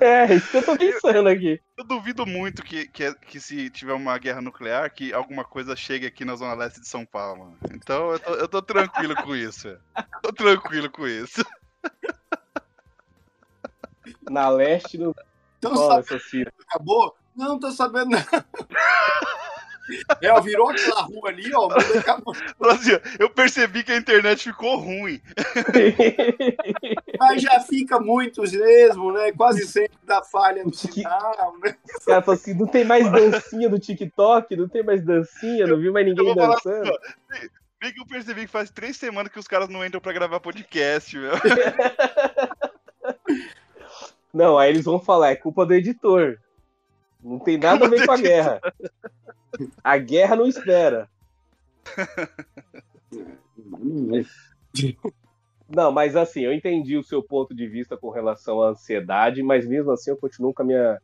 [0.01, 1.61] É, isso que eu tô pensando aqui.
[1.77, 6.07] Eu duvido muito que, que, que se tiver uma guerra nuclear, que alguma coisa chegue
[6.07, 7.57] aqui na zona leste de São Paulo.
[7.75, 9.77] Então eu tô, eu tô tranquilo com isso.
[10.23, 11.44] Tô tranquilo com isso.
[14.31, 15.14] Na leste não
[15.59, 17.16] Então, sabe, acabou?
[17.38, 18.18] Não, tô sabendo não.
[20.20, 21.66] É, ó, virou aquela rua ali, ó,
[21.98, 22.35] acabou.
[22.61, 25.18] Brasil, eu percebi que a internet ficou ruim.
[27.18, 29.33] Mas já fica muitos mesmo, né?
[29.33, 31.74] Quase sempre dá falha no sinal, né?
[31.98, 35.79] Os caras falam assim, não tem mais dancinha no TikTok, não tem mais dancinha, não
[35.79, 36.92] vi mais ninguém falar assim, dançando.
[36.92, 36.98] ó.
[37.81, 40.38] Bem que eu percebi que faz três semanas que os caras não entram pra gravar
[40.38, 41.33] podcast, meu.
[44.33, 46.38] Não, aí eles vão falar, é culpa do editor.
[47.22, 48.61] Não tem nada a ver com a guerra.
[49.83, 51.09] A guerra não espera.
[55.68, 59.66] Não, mas assim, eu entendi o seu ponto de vista com relação à ansiedade, mas
[59.66, 60.98] mesmo assim eu continuo com a minha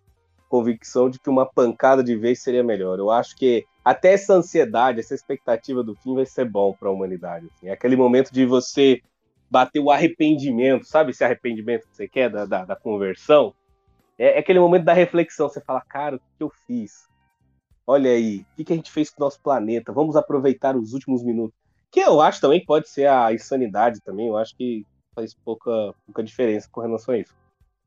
[0.48, 2.98] convicção de que uma pancada de vez seria melhor.
[2.98, 6.92] Eu acho que até essa ansiedade, essa expectativa do fim vai ser bom para a
[6.92, 7.48] humanidade.
[7.52, 7.68] Assim.
[7.68, 9.02] É aquele momento de você
[9.50, 13.52] bater o arrependimento, sabe esse arrependimento que você quer da, da, da conversão?
[14.18, 15.48] É, é, aquele momento da reflexão.
[15.48, 17.08] Você fala, cara, o que eu fiz?
[17.86, 19.92] Olha aí, o que, a gente fez com o nosso planeta?
[19.92, 21.54] Vamos aproveitar os últimos minutos.
[21.90, 24.28] Que eu acho também que pode ser a insanidade também.
[24.28, 27.34] Eu acho que faz pouca, pouca diferença com relação a isso.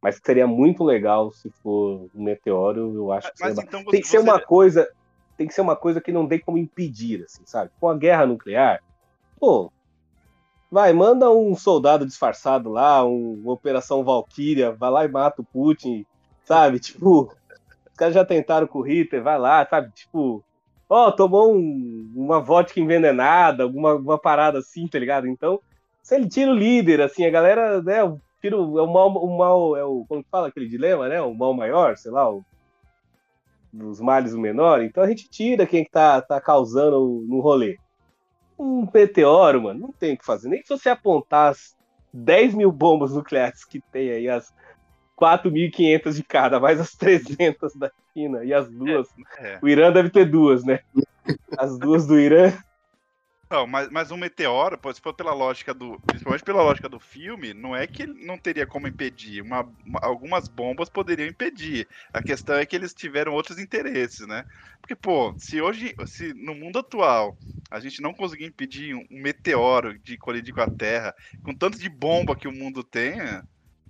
[0.02, 3.64] Mas seria muito legal se for um meteoro, eu acho que seria...
[3.64, 4.88] então tem que ser você- uma coisa,
[5.36, 7.72] tem que ser uma coisa que não tem como impedir, assim, sabe?
[7.80, 8.82] Com a guerra nuclear,
[9.40, 9.72] pô,
[10.72, 15.46] vai, manda um soldado disfarçado lá, um- uma operação Valkyria, vai lá e mata o
[15.46, 16.06] Putin,
[16.48, 16.80] sabe?
[16.80, 17.24] Tipo,
[17.92, 19.92] os caras já tentaram com o Hitler, vai lá, sabe?
[19.92, 20.44] Tipo,
[20.90, 25.28] ó, tomou um- uma vodka envenenada, alguma, alguma parada assim, tá ligado?
[25.28, 25.60] Então,
[26.02, 29.38] se ele tira o líder, assim, a galera, né, o tiro, é o mal, o
[29.38, 32.42] mal, é o, como que fala aquele dilema, né, o mal maior, sei lá, o,
[33.74, 37.78] dos males o menor, então a gente tira quem que tá, tá causando no rolê.
[38.58, 41.76] Um meteoro, mano, não tem o que fazer, nem se você apontar as
[42.14, 44.52] 10 mil bombas nucleares que tem aí, as
[45.18, 49.08] 4.500 de cada, mais as 300 da China e as duas,
[49.40, 49.60] É.
[49.62, 50.80] o Irã deve ter duas, né?
[51.58, 52.54] As duas do Irã,
[53.50, 55.98] Não, mas, mas um meteoro, se for pela lógica do.
[56.06, 59.42] Principalmente pela lógica do filme, não é que ele não teria como impedir.
[59.42, 61.88] Uma, uma- algumas bombas poderiam impedir.
[62.14, 64.44] A questão é que eles tiveram outros interesses, né?
[64.82, 67.38] Porque, pô, se hoje, se no mundo atual
[67.72, 71.80] a gente não conseguir impedir um, um meteoro de colidir com a Terra, com tanto
[71.80, 73.44] de bomba que o mundo tenha,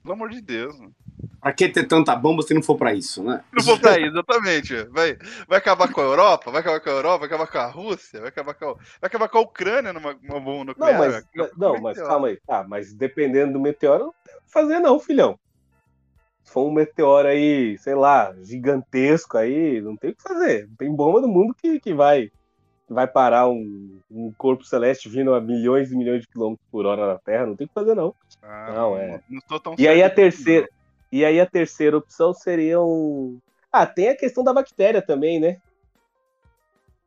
[0.07, 0.79] pelo amor de Deus.
[0.79, 0.95] mano.
[1.41, 3.43] Pra que ter tanta bomba se não for pra isso, né?
[3.53, 4.83] Não vou pra isso, exatamente.
[4.85, 5.17] Vai,
[5.47, 8.19] vai acabar com a Europa, vai acabar com a Europa, vai acabar com a Rússia,
[8.19, 10.97] vai acabar com a, vai acabar com a Ucrânia numa, numa bomba Não, nuclear.
[10.97, 12.39] mas, acabar com não, mas calma aí.
[12.45, 15.39] Tá, mas dependendo do meteoro, não tem o que fazer não, filhão.
[16.43, 20.67] Se for um meteoro aí, sei lá, gigantesco aí, não tem o que fazer.
[20.67, 22.31] Não tem bomba do mundo que, que vai
[22.89, 27.07] vai parar um, um corpo celeste vindo a milhões e milhões de quilômetros por hora
[27.07, 28.15] na Terra, não tem o que fazer não.
[28.41, 29.21] Ah, Não, é.
[29.29, 29.41] Não
[29.77, 30.67] E aí a certo terceira,
[31.11, 33.39] e aí a terceira opção seria um
[33.71, 35.57] Ah, tem a questão da bactéria também, né?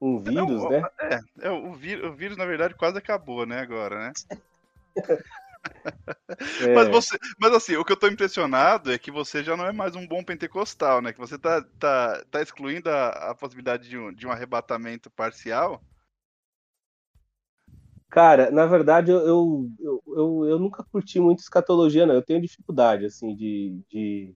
[0.00, 0.82] Um vírus, Não, né?
[1.00, 4.12] É, é, o, vírus, o vírus, na verdade, quase acabou, né, agora, né?
[6.62, 6.74] É.
[6.74, 9.72] Mas, você, mas assim, o que eu tô impressionado é que você já não é
[9.72, 11.12] mais um bom pentecostal, né?
[11.12, 15.82] Que você tá, tá, tá excluindo a, a possibilidade de um, de um arrebatamento parcial.
[18.08, 19.72] Cara, na verdade, eu, eu,
[20.06, 22.14] eu, eu, nunca curti muito escatologia, não.
[22.14, 24.34] Eu tenho dificuldade, assim, de, de...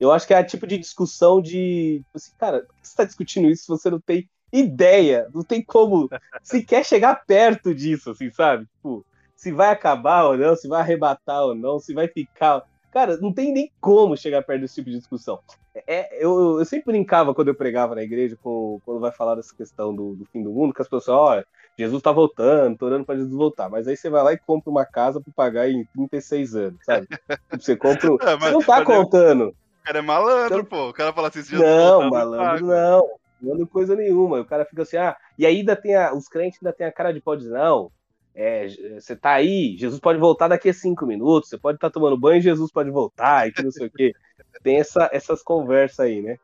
[0.00, 2.02] Eu acho que é a tipo de discussão de...
[2.14, 5.28] Assim, cara, por que você tá discutindo isso se você não tem ideia?
[5.34, 6.08] Não tem como
[6.42, 8.66] sequer chegar perto disso, assim, sabe?
[8.66, 9.06] Tipo,
[9.46, 12.64] se vai acabar ou não, se vai arrebatar ou não, se vai ficar...
[12.92, 15.38] Cara, não tem nem como chegar perto desse tipo de discussão.
[15.86, 19.54] É, eu, eu sempre brincava quando eu pregava na igreja, com, quando vai falar dessa
[19.54, 21.46] questão do, do fim do mundo, que as pessoas, olha,
[21.78, 23.68] Jesus tá voltando, tô orando pra Jesus voltar.
[23.68, 27.06] Mas aí você vai lá e compra uma casa pra pagar em 36 anos, sabe?
[27.52, 28.08] Você compra.
[28.22, 29.48] É, mas- você não tá contando.
[29.48, 30.88] O cara é malandro, Então- pô.
[30.88, 33.08] O cara fala assim, se Não, voltar, malandro, não.
[33.40, 34.40] Não é coisa nenhuma.
[34.40, 37.12] O cara fica assim, ah, e ainda tem a, os crentes ainda tem a cara
[37.12, 37.92] de pau de não.
[38.38, 38.68] É,
[39.00, 42.42] você tá aí, Jesus pode voltar daqui a cinco minutos, você pode estar tomando banho,
[42.42, 44.12] Jesus pode voltar, e que não sei o quê.
[44.62, 46.36] Tem essa, essas conversas aí, né?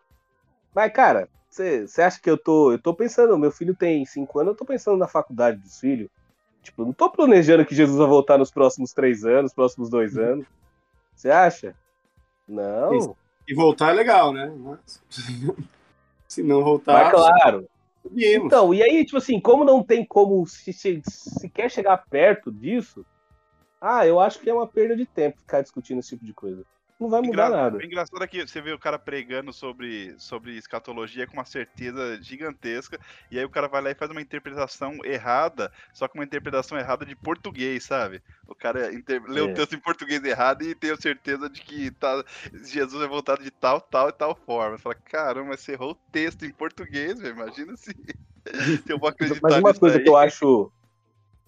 [0.74, 2.72] Mas, cara, você acha que eu tô.
[2.72, 6.08] Eu tô pensando, meu filho tem cinco anos, eu tô pensando na faculdade dos filhos.
[6.62, 10.46] Tipo, não tô planejando que Jesus vai voltar nos próximos três anos, próximos dois anos.
[11.14, 11.74] Você acha?
[12.48, 13.14] Não.
[13.46, 14.50] E voltar é legal, né?
[14.56, 15.02] Mas-
[16.26, 17.68] Se não Mas voltar, claro.
[18.46, 22.50] Então, e aí, tipo assim, como não tem como se, se, se quer chegar perto
[22.50, 23.04] disso,
[23.80, 26.64] ah, eu acho que é uma perda de tempo ficar discutindo esse tipo de coisa.
[27.02, 27.76] Não vai mudar Engra- nada.
[27.78, 32.22] O engraçado é que você vê o cara pregando sobre, sobre escatologia com uma certeza
[32.22, 32.96] gigantesca,
[33.28, 36.78] e aí o cara vai lá e faz uma interpretação errada, só que uma interpretação
[36.78, 38.22] errada de português, sabe?
[38.46, 39.20] O cara inter...
[39.26, 39.42] lê É.
[39.42, 42.22] o texto em português errado e tem a certeza de que tá...
[42.62, 44.78] Jesus é voltado de tal, tal e tal forma.
[44.78, 47.34] Você fala, caramba, mas você errou o texto em português, velho.
[47.34, 47.90] Imagina se...
[47.90, 47.94] se
[48.92, 50.04] eu vou acreditar Mas uma coisa aí.
[50.04, 50.72] que eu acho.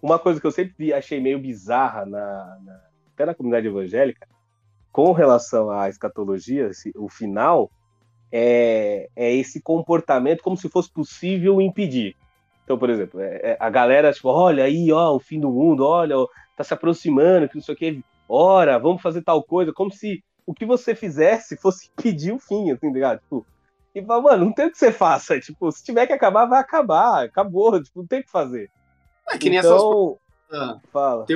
[0.03, 2.81] Uma coisa que eu sempre achei meio bizarra, na, na-
[3.14, 4.27] até na comunidade evangélica,
[4.95, 7.69] com relação à escatologia, o final,
[8.31, 12.15] é, é esse comportamento como se fosse possível impedir.
[12.63, 15.85] Então, por exemplo, é- é a galera, tipo, olha aí, ó, o fim do mundo,
[15.85, 19.73] olha, ó, tá se aproximando, que não sei o que, ora, vamos fazer tal coisa,
[19.73, 23.19] como se o que você fizesse fosse impedir o fim, assim, tá ligado?
[23.19, 23.45] Tipo,
[23.97, 25.35] e fala, mano, não tem o que você faça.
[25.43, 27.25] Tipo, se tiver que acabar, vai acabar.
[27.25, 27.83] Acabou.
[27.83, 28.71] Tipo, não tem o que fazer.
[29.29, 30.19] É que nem essas então,
[30.51, 30.81] coisas.
[30.93, 31.27] fala.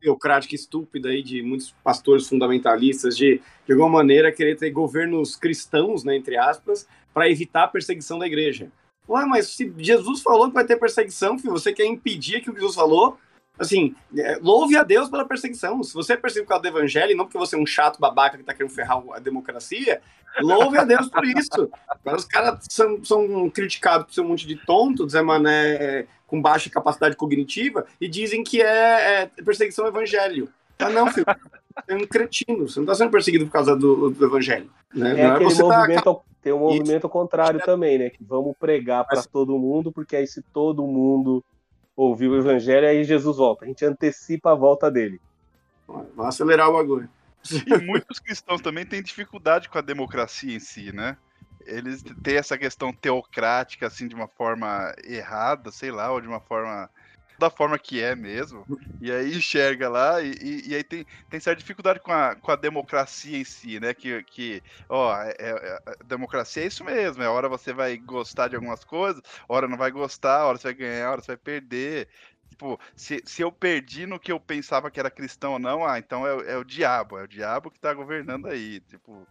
[0.00, 6.04] Teocrática estúpida aí de muitos pastores fundamentalistas de, de alguma maneira, querer ter governos cristãos,
[6.04, 8.70] né, entre aspas, para evitar a perseguição da igreja.
[9.08, 12.54] Ué, mas se Jesus falou que vai ter perseguição, filho, você quer impedir que o
[12.54, 13.18] Jesus falou?
[13.58, 15.82] Assim, é, louve a Deus pela perseguição.
[15.82, 18.38] Se você é perseguido por causa do evangelho, não porque você é um chato babaca
[18.38, 20.00] que tá querendo ferrar a democracia,
[20.40, 21.70] louve a Deus por isso.
[21.88, 26.06] Agora os caras são, são criticados por ser um monte de tonto, Zé Mané é,
[26.26, 30.48] com baixa capacidade cognitiva, e dizem que é, é perseguição ao evangelho.
[30.78, 31.26] Ah, não, filho.
[31.86, 32.68] É um cretino.
[32.68, 34.70] Você não está sendo perseguido por causa do, do evangelho.
[34.94, 35.20] Né?
[35.20, 38.10] É não aquele você tá- movimento, tem um movimento contrário também, né?
[38.10, 41.44] Que vamos pregar para todo mundo, porque aí se todo mundo
[41.98, 43.64] ouvir o evangelho, aí Jesus volta.
[43.64, 45.20] A gente antecipa a volta dele.
[45.86, 47.08] Vamos acelerar o bagulho.
[47.66, 51.16] E muitos cristãos também têm dificuldade com a democracia em si, né?
[51.66, 56.40] Eles têm essa questão teocrática, assim, de uma forma errada, sei lá, ou de uma
[56.40, 56.88] forma.
[57.38, 58.68] Da forma que é mesmo.
[59.00, 62.50] E aí enxerga lá, e, e- e aí tem, tem certa dificuldade com a, com
[62.50, 63.94] a democracia em si, né?
[63.94, 68.48] Que, que ó, é- é- a democracia é isso mesmo, é hora você vai gostar
[68.48, 72.08] de algumas coisas, hora não vai gostar, hora você vai ganhar, hora você vai perder.
[72.50, 75.98] Tipo, se, se eu perdi no que eu pensava que era cristão ou não, ah,
[75.98, 78.80] então é, o- é o diabo, é o diabo que tá governando aí.
[78.82, 79.28] Tipo,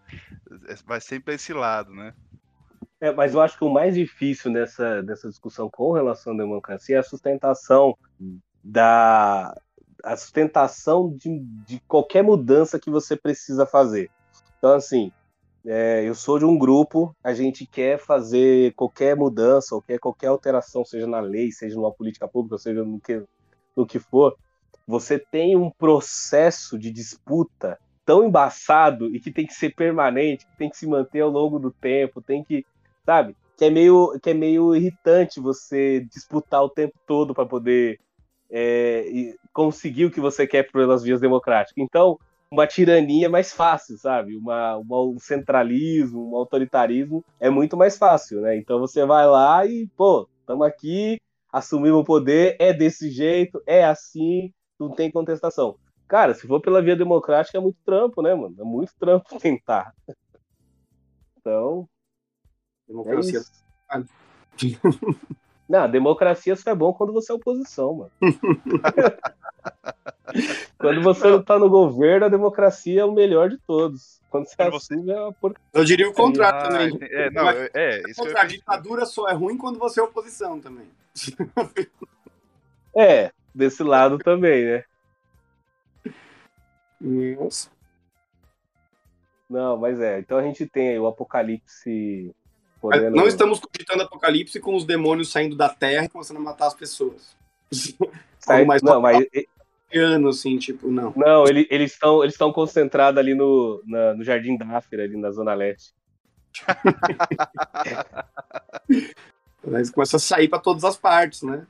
[0.69, 2.13] é- vai sempre esse lado, né?
[2.99, 6.95] É, mas eu acho que o mais difícil nessa, nessa discussão com relação à democracia
[6.95, 7.95] é a sustentação
[8.63, 9.55] da
[10.03, 14.10] a sustentação de, de qualquer mudança que você precisa fazer.
[14.57, 15.12] Então, assim,
[15.65, 20.27] é, eu sou de um grupo, a gente quer fazer qualquer mudança, ou quer qualquer
[20.27, 23.23] alteração, seja na lei, seja numa política pública, seja no que,
[23.75, 24.38] no que for,
[24.88, 30.57] você tem um processo de disputa tão embaçado e que tem que ser permanente, que
[30.57, 32.65] tem que se manter ao longo do tempo, tem que,
[33.07, 33.37] sabe?
[33.57, 37.97] Que é meio, que é meio irritante você disputar o tempo todo para poder
[38.51, 41.81] é, conseguir o que você quer pelas vias democráticas.
[41.81, 42.19] Então,
[42.51, 44.35] uma tirania é mais fácil, sabe?
[44.35, 48.57] Uma, um centralismo, um autoritarismo é muito mais fácil, né?
[48.57, 51.17] Então você vai lá e, pô, estamos aqui,
[51.51, 55.77] assumimos o poder, é desse jeito, é assim, não tem contestação.
[56.09, 58.55] Cara, se for pela via democrática é muito trampo, né, mano?
[58.59, 59.93] É muito trampo tentar.
[61.37, 61.87] Então,
[62.88, 63.39] Democracia.
[63.39, 63.52] isso.
[65.69, 68.12] Não, a democracia só é bom quando você é oposição, mano.
[70.80, 74.21] quando você não tá no governo, a democracia é o melhor de todos.
[74.30, 75.67] Quando você Quando você- assume, é uma porcaria.
[75.73, 76.97] Eu diria o contrário Ah, também.
[77.02, 80.04] é, não, é, é, isso que eu a ditadura só é ruim quando você é
[80.04, 80.88] oposição também.
[82.95, 84.84] É, desse lado também, né?
[87.02, 87.69] Nossa.
[89.50, 90.19] Não, mas é.
[90.19, 92.34] Então a gente tem aí o apocalipse
[92.79, 93.15] podendo.
[93.15, 96.73] Não estamos cogitando apocalipse com os demônios saindo da terra e começando a matar as
[96.73, 97.35] pessoas.
[98.39, 99.25] sair- mais Não, mas
[99.93, 101.13] Ano, assim, tipo, não.
[101.15, 105.31] não, ele- eles estão eles estão concentrados ali no, na- no Jardim Dáfira, ali na
[105.31, 105.93] Zona Leste.
[109.65, 111.67] Eles começam a sair pra todas as partes, né?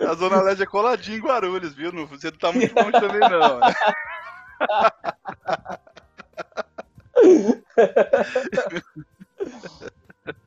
[0.00, 1.92] A Zona Leste é coladinha em Guarulhos, viu?
[1.92, 3.60] Não, você não tá muito longe também, não.
[3.60, 3.74] né?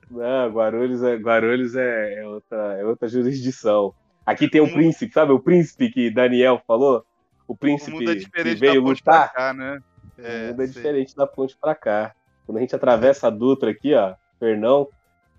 [0.09, 3.93] Não, Guarulhos é, Guarulhos é, é outra, é outra jurisdição.
[4.25, 5.31] Aqui tem um O mundo- príncipe, sabe?
[5.31, 7.05] O príncipe que Daniel falou?
[7.47, 9.31] O O príncipe mundo é que veio lutar.
[9.33, 9.79] cá, né?
[10.17, 12.13] o mundo é diferente da ponte pra cá.
[12.45, 14.87] Quando a gente atravessa a Dutra aqui, ó, Fernão,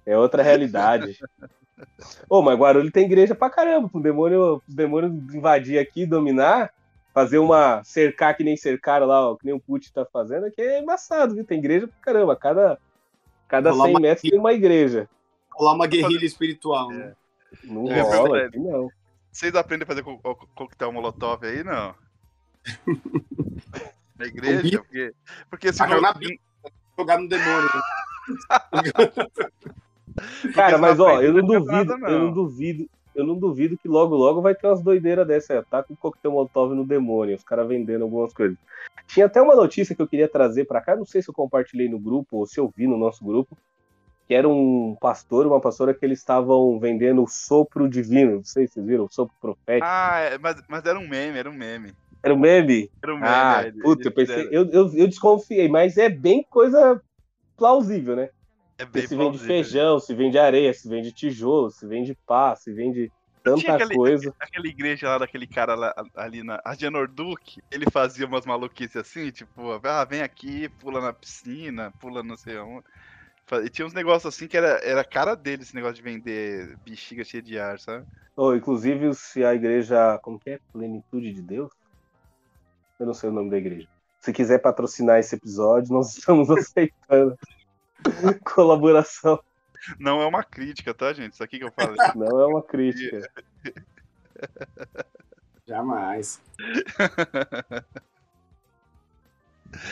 [0.06, 1.18] é outra realidade.
[2.28, 6.70] Ô, mas Guarulhos tem igreja pra caramba, pro demônio, os demônios invadir aqui, dominar,
[7.14, 10.60] fazer uma cercar que nem cercaram lá, ó, que nem o Putin tá fazendo, aqui
[10.60, 11.44] é embaçado, viu?
[11.44, 12.78] Tem igreja pra caramba, cada,
[13.48, 15.08] cada Rolar 100 uma- metros tem uma igreja.
[15.50, 17.14] Rolar uma guerrilha espiritual, né?
[17.64, 18.46] Não É rola verdade.
[18.46, 18.88] aqui, não.
[19.32, 21.94] Vocês aprendem a fazer co co coquetel molotov aí, não?
[24.18, 24.78] Na igreja?
[24.78, 25.14] Porque,
[25.48, 26.38] porque se Ah, não, na Bíblia.
[26.98, 27.68] Jogar no demônio.
[30.52, 32.32] Cara, senão mas ó, eu não não duvido, nada, eu não não.
[32.32, 36.30] duvido, eu não duvido que logo logo vai ter umas doideiras dessa, tá com coquetel
[36.30, 38.56] molotov no demônio, os caras vendendo algumas coisas.
[39.08, 41.88] Tinha até uma notícia que eu queria trazer pra cá, não sei se eu compartilhei
[41.88, 43.58] no grupo ou se eu vi no nosso grupo,
[44.28, 48.68] que era um pastor, uma pastora que eles estavam vendendo o sopro divino, não sei
[48.68, 49.88] se vocês viram, o sopro profético.
[49.90, 51.92] Ah, é, mas, mas era um meme, era um meme.
[52.22, 52.88] Era um meme?
[53.02, 53.28] Era um meme.
[53.28, 57.02] Ah, é, putz, eu pensei, eu, eu, eu desconfiei, mas é bem coisa
[57.56, 58.30] plausível, né?
[58.78, 62.72] É bem se vende feijão, se vende areia, se vende tijolo, se vende pá, se
[62.72, 63.10] vende
[63.42, 64.32] tanta aquele- coisa.
[64.38, 69.30] Aquela igreja lá daquele cara lá, ali na Agenor Duque, ele fazia umas maluquices assim,
[69.32, 72.84] tipo, ah, vem aqui, pula na piscina, pula não sei onde.
[73.64, 77.24] E tinha uns negócios assim que era, era cara dele, esse negócio de vender bexiga
[77.24, 78.06] cheia de ar, sabe?
[78.36, 80.60] Oh, inclusive, se a igreja, como que é?
[80.72, 81.72] Plenitude de Deus?
[83.00, 83.88] Eu não sei o nome da igreja.
[84.20, 87.36] Se quiser patrocinar esse episódio, nós estamos aceitando
[88.44, 89.40] colaboração.
[89.98, 91.34] Não é uma crítica, tá, gente?
[91.34, 91.96] Isso aqui que eu falei.
[92.16, 93.30] Não é uma crítica.
[95.66, 96.42] Jamais.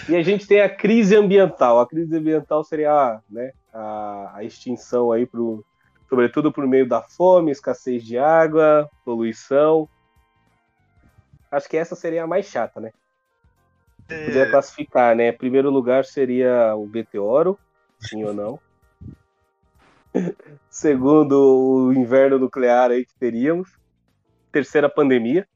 [0.09, 1.81] E a gente tem a crise ambiental.
[1.81, 5.65] A crise ambiental seria né, a, a extinção aí, pro,
[6.09, 9.89] sobretudo por meio da fome, escassez de água, poluição.
[11.51, 12.91] Acho que essa seria a mais chata, né?
[14.09, 15.33] É, classificar, né?
[15.33, 17.59] Primeiro lugar seria o meteoro,
[17.99, 18.59] sim ou não.
[20.71, 21.35] Segundo,
[21.89, 23.71] o inverno nuclear aí que teríamos.
[24.53, 25.47] Terceira, pandemia.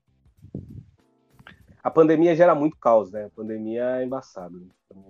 [1.82, 3.24] A pandemia gera muito caos, né?
[3.24, 4.58] A pandemia é embaçado.
[4.58, 4.66] Né?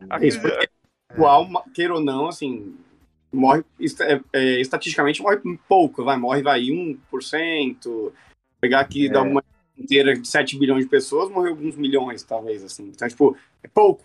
[0.09, 0.71] a Isso, crise- porque
[1.13, 2.77] igual, ma- queira ou não, assim,
[3.33, 3.65] morre,
[4.01, 8.13] é, é, estatisticamente morre pouco, vai, morre, vai, 1%,
[8.61, 9.11] pegar aqui, É.
[9.11, 9.43] dar uma
[9.77, 12.89] inteira de 7 bilhões de pessoas, morreu alguns milhões, talvez, assim.
[12.95, 14.05] Então, tipo, é pouco,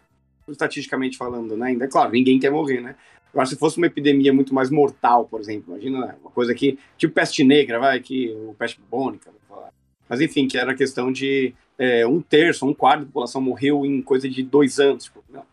[0.52, 1.68] estatisticamente falando, né?
[1.68, 2.96] Ainda, é claro, ninguém quer morrer, né?
[3.32, 6.80] Agora, se fosse uma epidemia muito mais mortal, por exemplo, imagina né, uma coisa que,
[6.98, 9.74] tipo peste negra, vai, que, ou peste bubônica, vou falar.
[10.08, 13.86] Mas, enfim, que era a questão de é, um terço, um quarto da população morreu
[13.86, 15.44] em coisa de dois anos, tipo, não,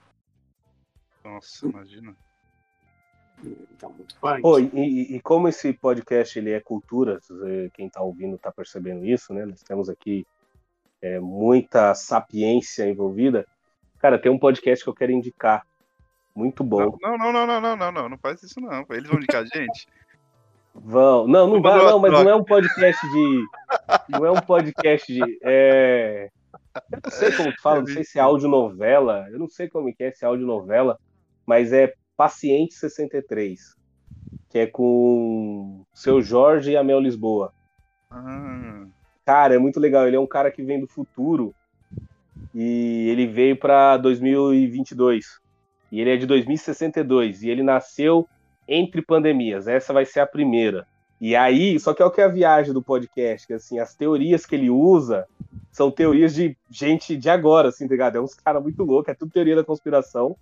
[1.24, 2.14] Nossa, imagina.
[3.43, 4.14] então, muito.
[4.40, 7.18] Pô, e, e- como esse podcast ele é cultura,
[7.74, 9.45] quem está ouvindo está percebendo isso, né?
[9.45, 10.24] Nós temos aqui
[11.01, 13.45] é, muita sapiência envolvida.
[14.03, 15.64] Cara, tem um podcast que eu quero indicar.
[16.34, 16.98] Muito bom.
[17.00, 18.84] Não, não, não, não, não, não, não, não faz isso não.
[18.90, 19.86] Eles vão indicar a gente?
[20.74, 21.28] Vão.
[21.28, 23.44] Não, não vai, não, mas não é um podcast de.
[24.09, 25.38] Não é um podcast de.
[25.40, 26.30] É...
[26.90, 29.28] Eu não sei como fala, não sei se é audionovela.
[29.30, 30.98] Eu não sei como que é se é audionovela,
[31.46, 33.76] mas é Paciente 63.
[34.50, 37.55] Que é com seu Jorge e a Mel Lisboa.
[38.11, 38.86] Ah,
[39.24, 40.09] Cara, é muito legal.
[40.09, 41.55] Ele é um cara que vem do futuro
[42.55, 45.40] e ele veio para 2022.
[45.90, 48.26] E ele é de 2062 e ele nasceu
[48.66, 49.66] entre pandemias.
[49.66, 50.86] Essa vai ser a primeira.
[51.20, 53.94] E aí, só que é o que é a viagem do podcast, que assim, as
[53.94, 55.26] teorias que ele usa
[55.70, 58.16] são teorias de gente de agora, assim, tá ligado?
[58.16, 60.36] É uns caras muito loucos, é tudo teoria da conspiração.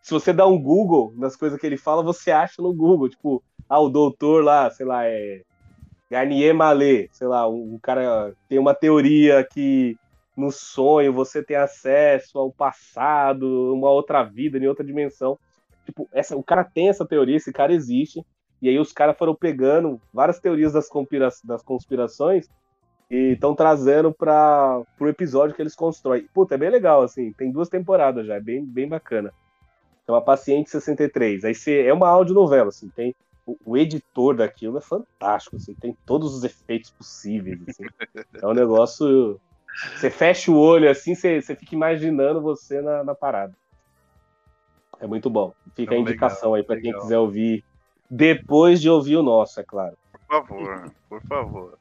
[0.00, 3.42] Se você dá um Google nas coisas que ele fala, você acha no Google, tipo,
[3.68, 5.42] ah, o doutor lá, sei lá, é
[6.10, 9.98] Garnier Mallet, sei lá, um, um cara tem uma teoria que
[10.36, 15.38] no sonho você tem acesso ao passado, uma outra vida, em outra dimensão.
[15.84, 18.24] Tipo, essa, o cara tem essa teoria, esse cara existe,
[18.60, 22.48] e aí os caras foram pegando várias teorias das, conspira das conspirações
[23.10, 26.28] e estão trazendo para o episódio que eles constroem.
[26.34, 29.32] Puta, é bem legal, assim, tem duas temporadas já, é bem, bem bacana.
[30.02, 31.44] Então, a Paciente 63.
[31.44, 33.14] Aí você, é uma audionovela, assim, tem
[33.46, 37.84] o, o editor daquilo é fantástico, assim, tem todos os efeitos possíveis, assim.
[38.42, 39.40] É um negócio.
[39.94, 43.52] Você fecha o olho assim, você, você fica imaginando você na, na parada.
[44.98, 45.52] É muito bom.
[45.74, 47.62] Fica a Não, indicação legal, aí para quem quiser ouvir.
[48.10, 49.96] Depois de ouvir o nosso, é claro.
[50.12, 51.78] por favor, por favor.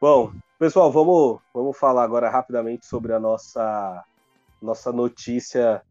[0.00, 4.04] Bom, pessoal, vamos, vamos falar agora rapidamente sobre a nossa,
[4.60, 5.82] nossa notícia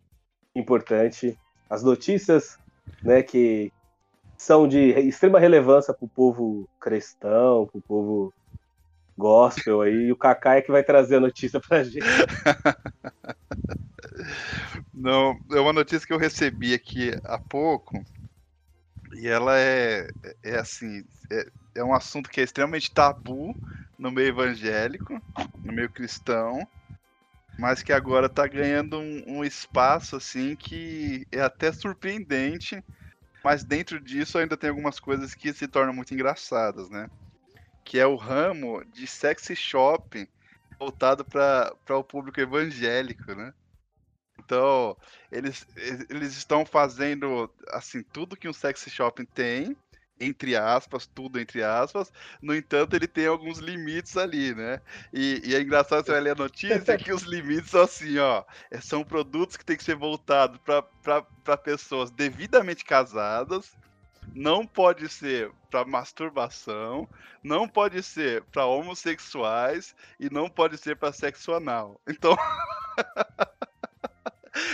[0.56, 1.36] importante.
[1.70, 2.60] As notícias
[3.02, 3.72] né, que
[4.38, 8.34] são de extrema relevância para o povo cristão, para o povo
[9.18, 10.07] gospel aí.
[10.07, 12.05] E o Kaká é que vai trazer a notícia para gente.
[14.93, 18.03] Não, é uma notícia que eu recebi aqui há pouco.
[19.16, 20.07] E ela é,
[20.43, 23.55] é assim, é, é um assunto que é extremamente tabu
[23.97, 25.22] no meio evangélico,
[25.64, 26.68] no meio cristão,
[27.57, 32.84] mas que agora está ganhando um, um espaço assim que é até surpreendente,
[33.43, 37.09] mas dentro disso ainda tem algumas coisas que se tornam muito engraçadas, né?
[37.84, 40.28] Que é o ramo de sexy shop
[40.80, 43.54] voltado para o público evangélico, né?
[44.40, 44.98] Então,
[45.32, 45.66] eles,
[46.10, 49.78] eles estão fazendo assim tudo que um sexy shopping tem,
[50.20, 52.12] entre aspas, tudo entre aspas.
[52.42, 54.82] No entanto, ele tem alguns limites ali, né?
[55.14, 58.44] E, e é engraçado você vai ler a notícia que os limites são assim, ó.
[58.72, 60.60] é- São produtos que tem que ser voltados
[61.04, 63.78] para pessoas devidamente casadas.
[64.34, 67.08] Não pode ser para masturbação,
[67.44, 72.00] não pode ser para homossexuais e não pode ser para sexo anal.
[72.08, 72.36] Então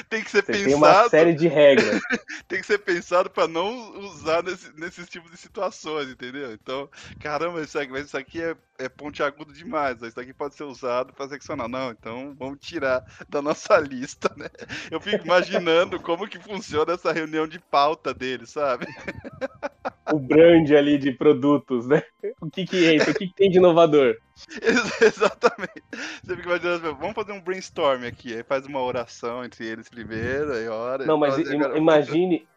[0.10, 2.02] tem que ser Você pensado tem uma série de regras.
[2.48, 6.52] tem que ser pensado para não usar nesse, nesses tipos de situações, entendeu?
[6.52, 6.90] Então,
[7.20, 11.14] caramba, isso aqui, isso aqui é, é pontiagudo demais, ó, isso aqui pode ser usado
[11.14, 11.70] para seccionar.
[11.70, 14.50] Não, então vamos tirar da nossa lista, né?
[14.90, 18.88] Eu fico imaginando como que funciona essa reunião de pauta dele, sabe?
[20.12, 22.02] o brand ali de produtos, né?
[22.42, 24.16] O que que entra, o que, que tem de inovador?
[24.62, 25.84] Ex- Exatamente.
[26.24, 28.34] Você fica imaginando, vamos fazer um brainstorm aqui.
[28.36, 31.06] Aí faz uma oração entre eles primeiro, aí ora.
[31.06, 32.48] Não, mas assim, im- agora- imagine.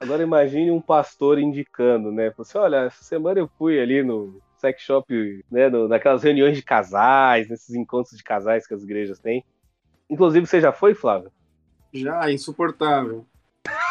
[0.00, 2.32] Agora imagine um pastor indicando, né?
[2.36, 5.68] Você, olha, essa semana eu fui ali no sex shop, né?
[5.68, 9.44] No, naquelas reuniões de casais, nesses encontros de casais que as igrejas têm.
[10.08, 11.30] Inclusive, você já foi, Flávio?
[11.92, 13.26] Já, insuportável.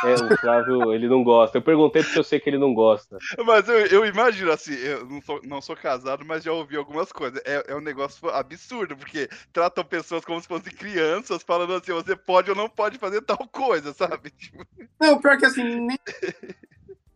[0.04, 1.58] É, o Flávio, ele não gosta.
[1.58, 3.18] Eu perguntei porque eu sei que ele não gosta.
[3.46, 7.12] Mas eu, eu imagino assim, eu não sou, não sou casado, mas já ouvi algumas
[7.12, 7.42] coisas.
[7.46, 12.16] É, é um negócio absurdo, porque tratam pessoas como se fossem crianças, falando assim, você
[12.16, 14.30] pode ou não pode fazer tal coisa, sabe?
[14.32, 14.66] Tipo,
[15.00, 16.00] Não, pior que assim, nem,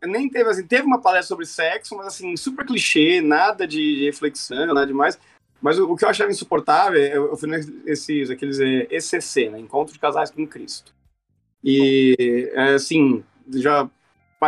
[0.02, 4.66] nem teve assim, teve uma palestra sobre sexo, mas assim, super clichê, nada de, reflexão,
[4.66, 5.18] nada demais.
[5.60, 9.94] Mas o, o que eu achava insuportável, eu, eu fui nesses, aqueles ECC, né, Encontro
[9.94, 10.92] de Casais com Cristo.
[11.64, 13.88] E, é, assim, já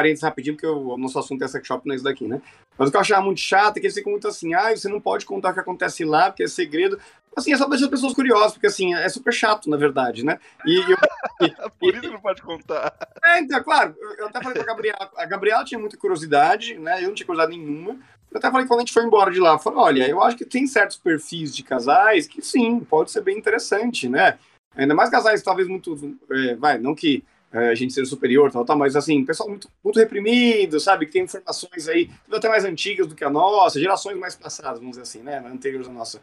[0.02, 2.40] disso rapidinho, porque o, nosso assunto é sex shop, não é isso daqui, né?
[2.78, 4.88] Mas o que eu achava muito chato é que eles ficam muito assim, ah, você
[4.88, 6.98] não pode contar o que acontece lá, porque é segredo.
[7.34, 10.38] Assim, é só deixar as pessoas curiosas, porque assim, é super chato, na verdade, né?
[10.66, 10.98] E eu,
[11.80, 12.94] por isso não pode contar.
[13.24, 17.02] é, então, claro, eu- eu até falei pra Gabriela, a Gabriela tinha muita curiosidade, né?
[17.02, 17.98] Eu não tinha curiosidade nenhuma.
[18.30, 20.36] Eu até falei quando a gente foi embora de lá, eu falei, olha, eu acho
[20.36, 24.38] que tem certos perfis de casais que sim, pode ser bem interessante, né?
[24.76, 28.64] Ainda mais casais talvez muito, é, vai, não que é, a gente seja superior, tal,
[28.64, 31.06] tal, mas assim, pessoal muito, muito reprimido, sabe?
[31.06, 34.90] Que tem informações aí, até mais antigas do que a nossa, gerações mais passadas, vamos
[34.90, 35.38] dizer assim, né?
[35.38, 36.20] Anteriores à nossa.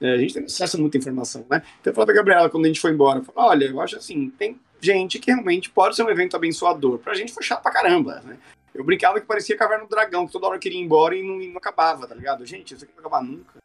[0.00, 1.62] É, a gente tem acesso a muita informação, né?
[1.80, 3.96] Então eu falei pra Gabriela quando a gente foi embora, eu falei, olha, eu acho
[3.96, 6.98] assim, tem gente que realmente pode ser um evento abençoador.
[6.98, 8.36] Pra gente foi chato pra caramba, né?
[8.74, 11.22] Eu brincava que parecia Caverna do Dragão, que toda hora eu queria ir embora e
[11.22, 12.44] não, e não acabava, tá ligado?
[12.44, 13.58] Gente, isso aqui não vai acabar nunca.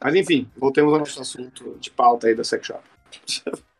[0.00, 2.82] Mas enfim, voltemos ao nosso assunto de pauta aí da sex shop.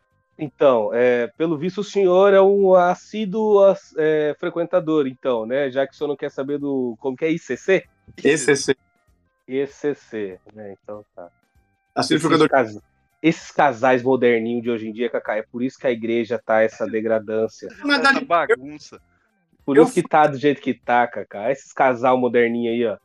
[0.43, 5.71] Então, é, pelo visto, o senhor é um assíduo as- é, frequentador, então, né?
[5.71, 6.97] Já que o senhor não quer saber do.
[6.99, 7.85] Como que é ICC?
[8.23, 8.75] ECC.
[9.47, 10.73] ECC, né?
[10.83, 11.29] Então tá.
[11.97, 12.49] Esses, jogador.
[12.49, 12.77] cas-
[13.21, 16.61] esses casais moderninhos de hoje em dia, Cacá, é por isso que a igreja tá
[16.61, 17.67] essa degradância.
[17.67, 18.99] Essa bagunça.
[19.65, 21.49] Por Eu isso que tá do jeito que tá, Cacá.
[21.51, 22.97] Esses casal moderninho aí, ó.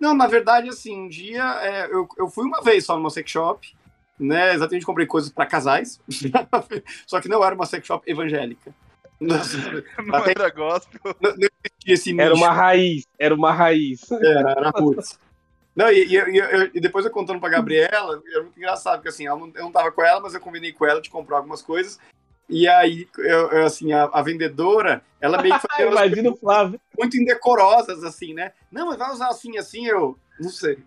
[0.00, 3.30] Não, na verdade, assim, um dia é, eu, eu fui uma vez só numa sex
[3.30, 3.75] shop,
[4.18, 4.54] né?
[4.54, 6.00] Exatamente comprei coisas para casais,
[7.06, 8.74] só que não era uma sex shop evangélica.
[9.20, 9.36] Não,
[10.06, 11.00] Não Até- era gospel.
[11.22, 12.22] não existia esse nicho.
[12.22, 14.10] Era uma raiz, era uma raiz.
[14.12, 15.18] Era, era putz.
[15.74, 19.24] Não, e, e- e- e depois eu contando pra Gabriela, era muito engraçado, porque assim,
[19.26, 21.98] não- eu não tava com ela, mas eu combinei com ela de comprar algumas coisas.
[22.48, 26.36] E aí, eu, eu, assim, a, a vendedora, ela meio que fazia umas Imagina o
[26.36, 26.80] Flávio.
[26.98, 28.52] muito indecorosas, assim, né?
[28.70, 30.16] Não, mas vai usar assim, assim, eu.
[30.38, 30.78] Não sei.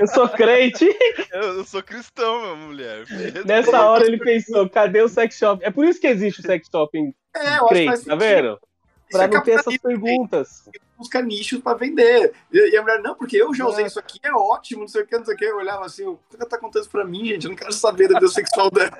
[0.00, 0.84] Eu sou crente.
[1.32, 3.04] Eu, eu sou cristão, minha mulher.
[3.46, 5.64] Nessa hora ele pensou: cadê o sex shop?
[5.64, 8.06] É por isso que existe o sex shop em É, eu acho que faz crente,
[8.06, 8.48] tá vendo?
[8.52, 10.68] Isso Pra é não ter essas perguntas.
[10.98, 12.32] busca nichos pra vender.
[12.52, 13.86] E, e a mulher, não, porque eu já usei É.
[13.86, 15.44] isso aqui, é ótimo, não sei o que, não sei o que.
[15.44, 17.44] Eu olhava assim, o que ela tá contando isso pra mim, gente?
[17.44, 18.90] Eu não quero saber da vida sexual dela.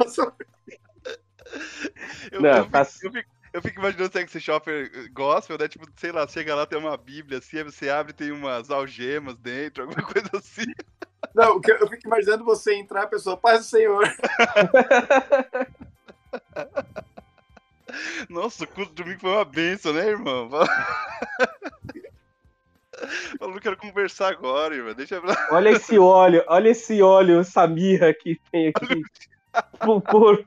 [2.32, 5.68] Eu, Não, eu, tá- fico, eu, fico, eu fico imaginando sex shopper eh, gospel, né?
[5.68, 9.36] Tipo, sei lá, chega lá, tem uma bíblia assim, aí você abre tem umas algemas
[9.36, 10.66] dentro, alguma coisa assim.
[11.32, 14.05] Não, o eu, eu fico imaginando você entrar, a pessoa, paz do Senhor.
[18.28, 20.50] Nossa, o culto de domingo foi uma benção, né, irmão?
[23.38, 24.94] Falou, não quero conversar agora, irmão.
[24.94, 25.36] Deixa eu lá.
[25.52, 29.00] Olha esse óleo, olha esse óleo, essa mirra que tem aqui.
[29.78, 30.44] Pro porco.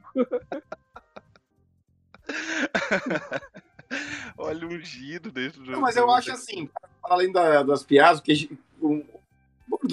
[4.37, 5.71] Olha o ungido dentro do.
[5.71, 6.69] Não, mas eu acho assim,
[7.01, 8.51] para além da- das piadas, que
[8.81, 9.03] um,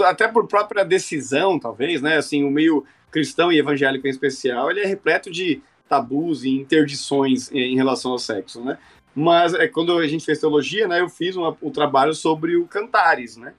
[0.05, 2.17] até por própria decisão, talvez, né?
[2.17, 7.51] Assim, o meio cristão e evangélico em especial, ele é repleto de tabus e interdições
[7.53, 8.79] em, em relação ao sexo, né?
[9.15, 12.67] Mas é, quando a gente fez teologia, né, eu fiz uma- um trabalho sobre o
[12.67, 13.55] Cantares, né?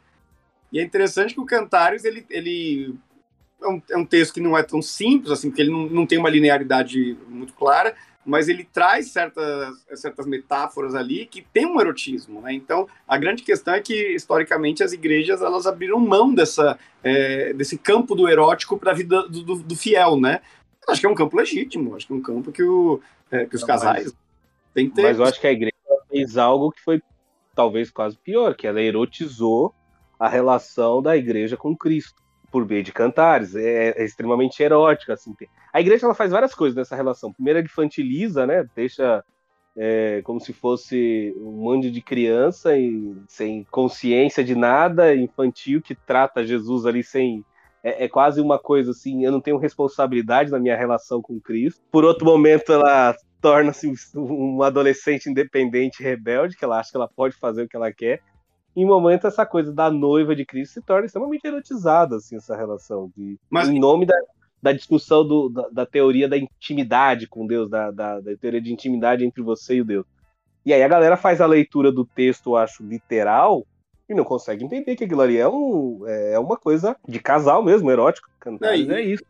[0.71, 2.93] E é interessante que o Cantares, ele, ele
[3.61, 6.05] é, um, é um texto que não é tão simples, assim, porque ele não, não
[6.05, 7.95] tem uma linearidade muito clara,
[8.25, 12.53] mas ele traz certas, certas metáforas ali que tem um erotismo, né?
[12.53, 17.77] Então, a grande questão é que, historicamente, as igrejas, elas abriram mão dessa, é, desse
[17.77, 20.41] campo do erótico para a vida do, do, do fiel, né?
[20.87, 22.99] Eu acho que é um campo legítimo, acho que é um campo que, o,
[23.29, 24.11] é, que os Não, casais
[24.73, 25.03] têm que ter.
[25.03, 25.73] Mas eu acho que a igreja
[26.09, 27.01] fez algo que foi
[27.53, 29.73] talvez quase pior, que ela erotizou
[30.19, 32.24] a relação da igreja com Cristo
[32.55, 33.53] por meio de cantares.
[33.53, 35.35] É, é extremamente erótica, assim.
[35.73, 37.33] A igreja ela faz várias coisas nessa relação.
[37.33, 38.65] Primeiro, ela infantiliza, né?
[38.73, 39.21] Deixa
[39.75, 45.93] é, como se fosse um monte de criança e, sem consciência de nada, infantil, que
[45.93, 47.43] trata Jesus ali sem.
[47.83, 51.81] É, é quase uma coisa assim, eu não tenho responsabilidade na minha relação com Cristo.
[51.91, 57.35] Por outro momento, ela torna-se um adolescente independente, rebelde, que ela acha que ela pode
[57.35, 58.21] fazer o que ela quer.
[58.75, 63.11] Em momento, essa coisa da noiva de Cristo se torna extremamente erotizada, assim, essa relação.
[63.15, 64.15] De, Mas- Em nome da,
[64.61, 68.73] da discussão do, da, da teoria da intimidade com Deus, da, da, da teoria de
[68.73, 70.05] intimidade entre você e o Deus.
[70.65, 73.65] E aí a galera faz a leitura do texto, eu acho, literal,
[74.09, 77.89] e não consegue entender que aquilo ali é, um, é uma coisa de casal mesmo,
[77.91, 78.29] erótico.
[78.39, 79.23] Cantares Não, e- é isso.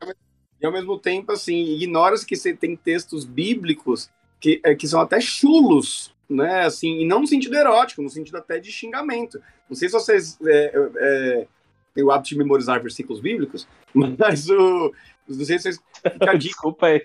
[0.62, 5.02] E ao mesmo tempo, assim, ignora-se que você tem textos bíblicos que, é, que são
[5.02, 6.65] até chulos, né?
[6.65, 9.41] Assim, e não no sentido erótico, no sentido até de xingamento.
[9.69, 11.47] Não sei se vocês é, é,
[11.93, 14.93] têm o hábito de memorizar versículos bíblicos, mas o.
[15.28, 15.80] Não sei se vocês.
[16.13, 17.01] Fica Desculpa aí.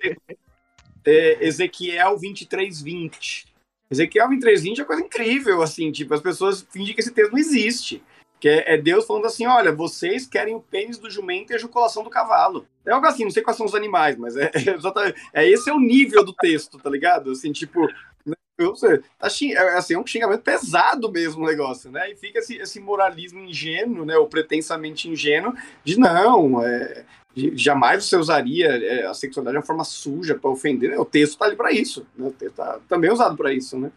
[1.04, 3.50] é, Ezequiel 23, 20.
[3.90, 7.32] Ezequiel 23, 20 é uma coisa incrível, assim, tipo, as pessoas fingem que esse texto
[7.32, 8.02] não existe.
[8.40, 11.56] Que é, é Deus falando assim: olha, vocês querem o pênis do jumento e a
[11.56, 12.66] ejaculação do cavalo.
[12.86, 14.50] É algo assim, não sei quais são os animais, mas é,
[15.34, 17.30] é, é esse é o nível do texto, tá ligado?
[17.32, 17.86] Assim, tipo,
[18.62, 22.10] eu sei, tá, é, assim, é um xingamento pesado mesmo o negócio, né?
[22.10, 24.16] E fica esse, esse moralismo ingênuo, né?
[24.16, 25.54] Ou pretensamente ingênuo,
[25.84, 27.04] de não, é,
[27.54, 30.90] jamais você usaria é, a sexualidade de uma forma suja para ofender.
[30.90, 30.98] né?
[30.98, 32.28] O texto tá ali para isso, né?
[32.28, 33.90] O texto tá também usado para isso, né?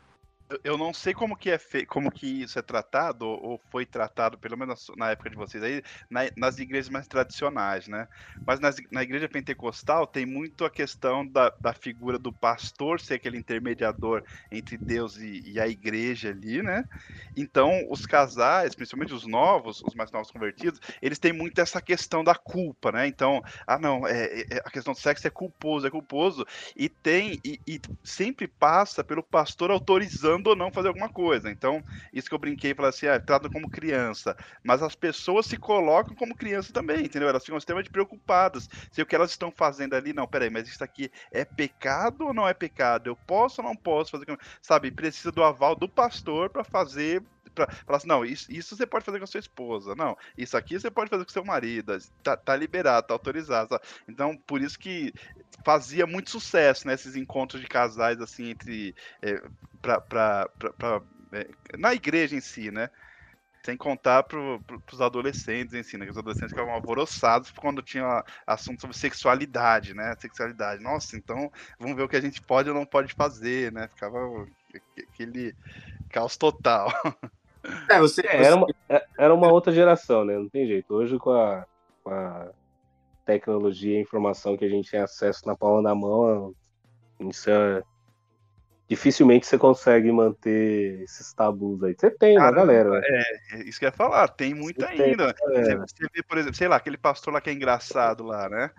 [0.63, 1.85] Eu- não sei como que é fe...
[1.85, 5.81] como que isso é tratado ou foi tratado, pelo menos na época de vocês aí,
[6.09, 8.07] na- nas igrejas mais tradicionais, né?
[8.45, 13.15] Mas nas- na igreja pentecostal tem muito a questão da, da figura do pastor ser
[13.15, 16.83] aquele intermediador entre Deus e, e a igreja ali, né?
[17.35, 22.23] Então os casais, principalmente os novos, os mais novos convertidos, eles têm muito essa questão
[22.23, 23.07] da culpa, né?
[23.07, 26.45] Então, ah não, é, é- a questão do sexo é culposo, é culposo
[26.75, 31.49] e tem e, e sempre passa pelo pastor autorizando ou não fazer alguma coisa.
[31.49, 35.57] Então, isso que eu brinquei, falei assim, ah, trata como criança, mas as pessoas se
[35.57, 37.29] colocam como criança também, entendeu?
[37.29, 40.83] Elas ficam extremamente preocupadas se o que elas estão fazendo ali, não, peraí, mas isso
[40.83, 43.07] aqui é pecado ou não é pecado?
[43.09, 44.91] Eu posso ou não posso fazer, como-" sabe?
[44.91, 47.23] Precisa do aval do pastor para fazer
[47.55, 50.57] Pra falar assim, não, isso, isso você pode fazer com a sua esposa, não, isso
[50.57, 53.83] aqui você pode fazer com seu marido, tá, tá liberado, tá autorizado, sabe?
[54.09, 55.13] Então, por isso que
[55.65, 59.41] fazia muito sucesso, né, encontros de casais, assim, entre, é,
[59.81, 61.01] pra, pra, pra, pra,
[61.33, 61.47] é,
[61.77, 62.89] na igreja em si, né,
[63.65, 68.23] sem contar pro, pro, pros adolescentes em si, né, os adolescentes ficavam alvoroçados quando tinha
[68.47, 72.75] assunto sobre sexualidade, né, sexualidade, nossa, então, vamos ver o que a gente pode ou
[72.75, 74.17] não pode fazer, né, ficava
[75.13, 75.55] aquele
[76.09, 76.89] caos total.
[77.89, 80.37] É, você, É, era, uma, é- era uma outra geração, né?
[80.37, 80.93] Não tem jeito.
[80.93, 81.65] Hoje, com a,
[82.03, 82.49] com a
[83.25, 86.53] tecnologia e informação que a gente tem acesso na palma da mão,
[87.21, 87.81] isso é...
[88.89, 91.95] dificilmente você consegue manter esses tabus aí.
[91.97, 92.89] Você tem, né, Caramba, galera?
[92.99, 93.01] né?
[93.53, 95.27] É isso que eu ia falar, tem muito Você tem, ainda.
[95.27, 95.79] Você, galera.
[95.87, 98.69] você vê, por exemplo, sei lá, aquele pastor lá que é engraçado lá, né?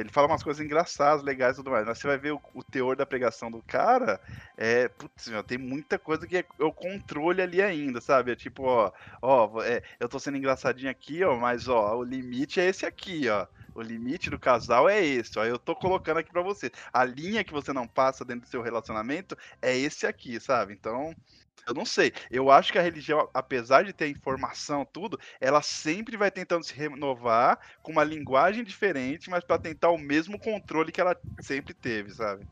[0.00, 2.62] Ele fala umas coisas engraçadas, legais e tudo mais, mas você vai ver o, o
[2.64, 4.20] teor da pregação do cara,
[4.56, 8.32] é, putz, meu, tem muita coisa que é, é o controle ali ainda, sabe?
[8.32, 8.92] É tipo, ó,
[9.22, 13.28] ó, é, eu tô sendo engraçadinho aqui, ó, mas ó, o limite é esse aqui,
[13.28, 13.46] ó.
[13.74, 15.44] O limite do casal é esse, ó.
[15.44, 16.70] Eu tô colocando aqui pra você.
[16.92, 20.72] A linha que você não passa dentro do seu relacionamento é esse aqui, sabe?
[20.72, 21.14] Então,
[21.66, 22.12] eu não sei.
[22.30, 26.74] Eu acho que a religião, apesar de ter informação, tudo, ela sempre vai tentando se
[26.74, 32.10] renovar com uma linguagem diferente, mas para tentar o mesmo controle que ela sempre teve,
[32.10, 32.46] sabe?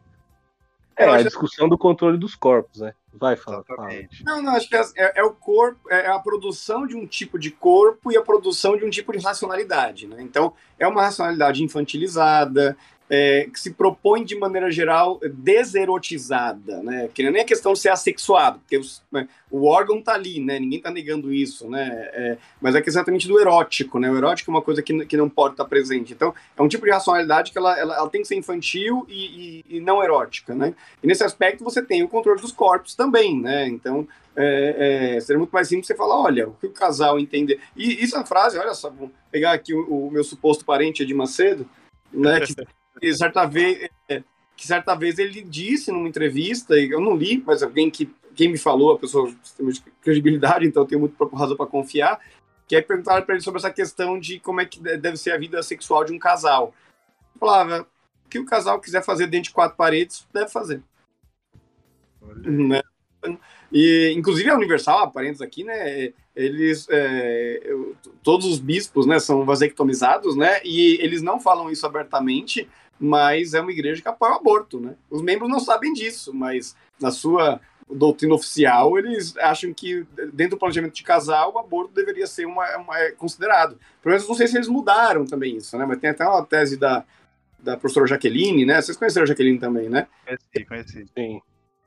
[0.97, 2.93] É, eu a acho- discussão do controle dos corpos, né?
[3.15, 3.89] Vai, fala, fala.
[4.25, 7.39] Não, não, acho que é, é- é o corpo, é a produção de um tipo
[7.39, 10.17] de corpo e a produção de um tipo de racionalidade, né?
[10.23, 12.77] Então, é uma racionalidade infantilizada,
[13.15, 17.11] é, que se propõe de maneira geral deserotizada, né?
[17.13, 20.15] Que não é nem a questão de ser assexuado, porque os- né, o órgão tá
[20.15, 20.59] ali, né?
[20.59, 22.09] Ninguém tá negando isso, né?
[22.15, 24.11] É, mas é que exatamente do erótico, né?
[24.11, 26.15] O erótico é uma coisa que, que não pode estar presente.
[26.15, 29.61] Então, é um tipo de racionalidade que ela, ela, ela tem que ser infantil e,
[29.69, 30.75] e- e não erótica, né?
[31.03, 33.69] E nesse aspecto você tem o controle dos corpos também, né?
[33.69, 37.61] Então, é, é, seria muito mais simples você falar, olha, o que o casal entender.
[37.77, 41.03] E isso é uma frase, olha só, vamos pegar aqui o, o meu suposto parente
[41.03, 41.69] Edir Macedo,
[42.11, 42.41] né?
[42.41, 42.55] Que,
[43.01, 44.23] que certa vez, é,
[44.57, 48.49] que certa vez ele disse numa entrevista, e eu não li, mas alguém que quem
[48.49, 52.19] me falou, a pessoa tem muita credibilidade, então eu tenho muito razão para confiar,
[52.67, 55.33] que aí perguntaram para ele sobre essa questão de como é que de- deve ser
[55.33, 56.75] a vida sexual de um casal.
[57.31, 57.87] Ele falava,
[58.25, 60.83] o que o casal quiser fazer dentro de quatro paredes, deve fazer.
[62.45, 62.81] Né?
[63.71, 66.13] E, inclusive, a Universal, parênteses aqui, né?
[66.35, 70.61] Eles, é, eu- todos os bispos, né, são vasectomizados, né?
[70.65, 72.69] E eles não falam isso abertamente,
[72.99, 74.95] mas é uma igreja que apoia o aborto, né?
[75.11, 80.59] Os membros não sabem disso, mas na sua doutrina oficial, eles acham que dentro do
[80.59, 83.79] planejamento de casal, o aborto deveria ser uma, uma- é considerado.
[84.01, 85.85] Pelo menos não sei se eles mudaram também isso, né?
[85.85, 87.05] Mas tem até uma tese da,
[87.59, 88.81] da professora Jaqueline, né?
[88.81, 90.07] Vocês conheceram a Jaqueline também, né?
[90.25, 91.07] Conheci, conheci.
[91.17, 91.43] Sim.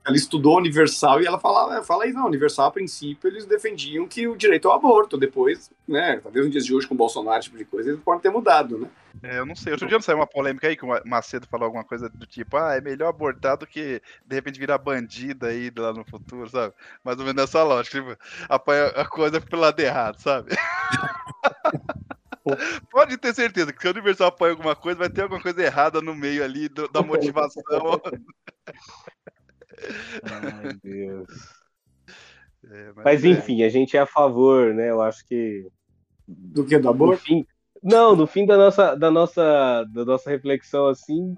[0.06, 4.28] Ela estudou Universal e ela falava, fala aí, não, Universal, a princípio, eles defendiam que
[4.28, 7.45] o direito ao aborto, depois, né, talvez nos dias de hoje com o Bolsonaro, esse
[7.45, 8.88] tipo de coisa, eles podem ter mudado, né?
[9.24, 9.72] É, eu não sei.
[9.72, 12.58] Outro dia não saiu uma polêmica aí que o Macedo falou alguma coisa do tipo,
[12.58, 16.74] ah, é melhor abortar do que de repente virar bandida aí lá no futuro, sabe?
[17.03, 17.99] Mais ou menos essa lógica.
[17.99, 18.16] Tipo,
[18.47, 20.51] apanha a coisa pelo lado errado, sabe?
[22.91, 25.99] Pode ter certeza que se o Universal apanha alguma coisa, vai ter alguma coisa errada
[26.01, 27.64] no meio ali do- da motivação.
[30.23, 31.55] Ai, Deus.
[32.63, 33.28] É, Mas é.
[33.28, 34.89] enfim, a gente é a favor, né?
[34.89, 35.67] Eu acho que
[36.28, 37.23] Do que do aborto?
[37.23, 37.45] fim,
[37.84, 41.36] não, no fim da nossa, da nossa, da nossa reflexão assim,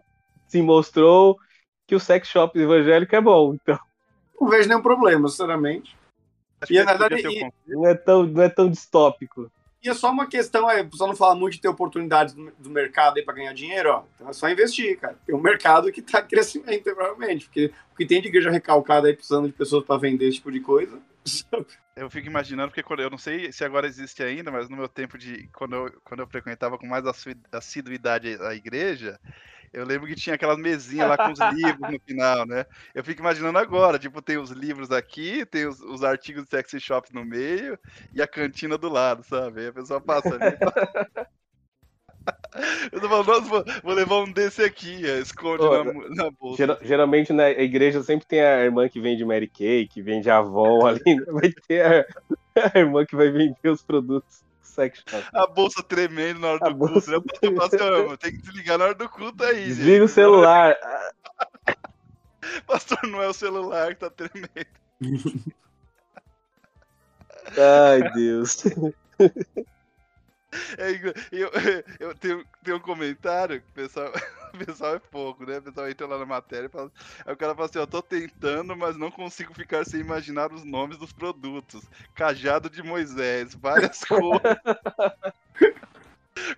[0.48, 1.38] se mostrou
[1.86, 3.78] que o sex shop evangélico é bom, então
[4.40, 5.96] Não vejo nenhum problema, sinceramente.
[6.62, 9.52] Acho E, na verdade, e- não é tão, não é tão distópico.
[9.90, 13.18] É só uma questão, é, só não fala muito de ter oportunidades do, do mercado
[13.18, 14.04] aí para ganhar dinheiro, ó.
[14.16, 15.18] Então é só investir, cara.
[15.26, 17.46] Tem um mercado que tá em crescimento, provavelmente.
[17.46, 20.52] Porque o que tem de igreja recalcada aí precisando de pessoas para vender esse tipo
[20.52, 21.00] de coisa.
[21.98, 24.88] Eu fico imaginando, porque quando, eu não sei se agora existe ainda, mas no meu
[24.88, 25.50] tempo de.
[25.52, 27.04] Quando eu, quando eu frequentava com mais
[27.52, 29.20] assiduidade a igreja,
[29.74, 32.66] eu lembro que tinha aquelas mesinhas lá com os livros no final, né?
[32.96, 36.80] Eu fico imaginando agora, tipo, tem os livros aqui, tem os, os artigos de sexy
[36.80, 37.78] shop no meio
[38.14, 39.62] e a cantina do lado, sabe?
[39.62, 40.46] Aí a pessoa passa ali.
[40.54, 40.74] e fala-
[42.92, 45.84] Eu tô falando, nossa, vou, vou levar um desse aqui, é, esconde na,
[46.24, 46.58] na bolsa.
[46.58, 50.86] Geral- geralmente na igreja sempre tem a irmã que vende Mary Kay, que vende Avon
[50.88, 51.26] ali, né?
[51.28, 52.06] vai ter a,
[52.76, 54.44] a irmã que vai vender os produtos
[54.78, 55.28] do sex shop.
[55.34, 57.18] A bolsa tremendo na hora A do culto, bolsa né?
[57.18, 59.76] O pastor "Ó, tem que desligar na hora do culto aí, gente.
[59.76, 60.76] Desliga o celular.
[62.66, 64.48] Pastor, não é o celular que tá tremendo.
[67.58, 68.64] Ai, Deus.
[70.78, 70.92] É,
[71.32, 71.52] eu,
[72.00, 74.12] eu tenho, tenho um comentário que o pessoal,
[74.54, 75.58] o pessoal é pouco, né?
[75.58, 76.92] O pessoal entra lá na matéria e fala.
[77.26, 80.64] Aí o cara fala assim: Eu tô tentando, mas não consigo ficar sem imaginar os
[80.64, 81.84] nomes dos produtos.
[82.14, 84.42] Cajado de Moisés, várias cores.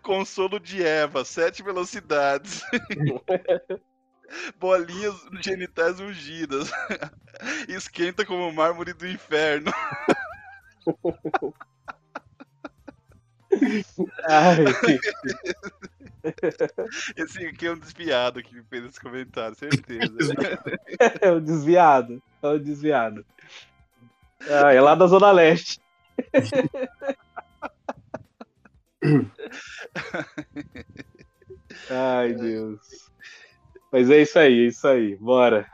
[0.01, 2.61] Consolo de Eva, sete velocidades.
[4.59, 6.69] Bolinhas genitais ungidas.
[7.67, 9.71] Esquenta como mármore do inferno.
[14.27, 14.57] Ai,
[17.15, 20.33] Esse aqui é um desviado que fez esse comentário, certeza.
[21.21, 22.21] é o desviado.
[22.41, 23.25] É o desviado.
[24.41, 25.79] Ah, é lá da Zona Leste.
[31.89, 33.09] Ai, Deus.
[33.91, 35.15] Mas é isso aí, é isso aí.
[35.15, 35.69] Bora.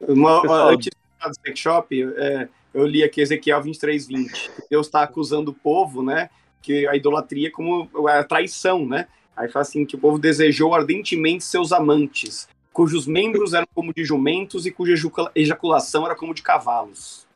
[0.00, 4.50] Uma, Pessoal- antes do sex shop, é, eu li aqui Ezequiel 23, 20.
[4.70, 6.30] Deus está acusando o povo, né?
[6.62, 9.08] Que a idolatria é como a traição, né?
[9.36, 14.04] Aí fala assim: que o povo desejou ardentemente seus amantes, cujos membros eram como de
[14.04, 14.94] jumentos e cuja
[15.34, 17.26] ejaculação era como de cavalos.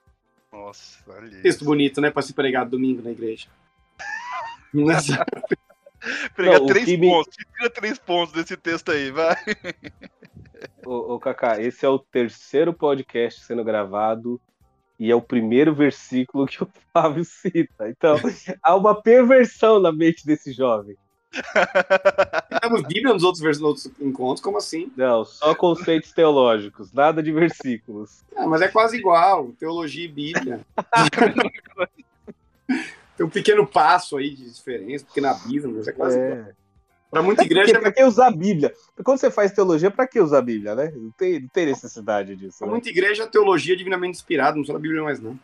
[0.52, 1.64] Nossa, olha Texto isso.
[1.64, 2.10] bonito, né?
[2.10, 3.48] Para se pregar domingo na igreja.
[4.72, 5.24] Nessa-
[6.36, 7.34] Prega Não, o três me- pontos.
[7.34, 9.36] Tira três pontos desse texto aí, vai.
[10.84, 14.38] Ô, ô Kaká, esse é o terceiro podcast sendo gravado
[14.98, 17.88] e é o primeiro versículo que o Flávio cita.
[17.88, 18.16] Então,
[18.62, 20.96] há uma perversão na mente desse jovem.
[22.62, 24.92] Temos Bíblia nos outros, vers- nos outros encontros, como assim?
[24.96, 28.22] Não, só conceitos teológicos, nada de versículos.
[28.36, 30.60] Ah, mas é quase igual, teologia e Bíblia.
[33.16, 36.48] Tem um pequeno passo aí de diferença, pequeno abismo, mas é quase igual.
[37.14, 37.18] É.
[37.20, 38.74] Pra muita igreja, pra que usar a Bíblia?
[39.04, 40.90] Quando você faz teologia, pra que usar a Bíblia, né?
[40.94, 42.58] Não tem, não tem necessidade disso.
[42.58, 42.72] pra Né?
[42.72, 45.38] muita igreja, a teologia é divinamente inspirada, não só na Bíblia mais, não.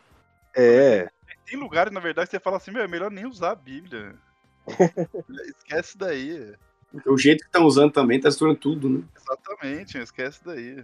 [0.53, 1.09] É.
[1.45, 4.15] Tem lugares, na verdade, que você fala assim, meu, é melhor nem usar a Bíblia.
[5.57, 6.53] Esquece daí.
[7.05, 9.03] O jeito que estão usando também tá destruindo tudo, né?
[9.15, 10.83] Exatamente, esquece daí.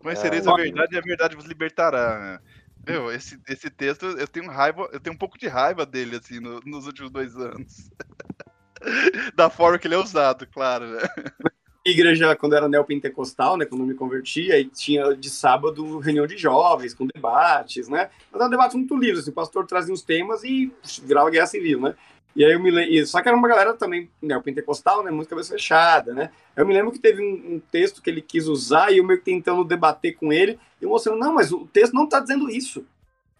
[0.00, 2.18] Conhecereis Ah, a verdade e a verdade vos libertará.
[2.18, 2.40] né?
[2.86, 6.38] Meu, esse, esse texto, eu tenho raiva, eu tenho um pouco de raiva dele, assim,
[6.40, 7.90] no- nos últimos dois anos.
[9.34, 11.00] da forma que ele é usado, claro, né?
[11.84, 13.64] Igreja, quando era neopentecostal, né?
[13.64, 18.10] Quando eu me converti, aí tinha de sábado reunião de jovens, com debates, né?
[18.30, 21.30] Mas era um debate muito livre, assim, o pastor trazia uns temas e pux, virava
[21.30, 21.94] guerra civil, né?
[22.34, 23.06] E aí eu me lembro.
[23.06, 25.12] Só que era uma galera também neopentecostal, né?
[25.12, 26.30] Muito cabeça fechada, né?
[26.56, 29.20] Eu me lembro que teve um, um texto que ele quis usar e eu meio
[29.20, 32.84] que tentando debater com ele, e mostrando, não, mas o texto não tá dizendo isso,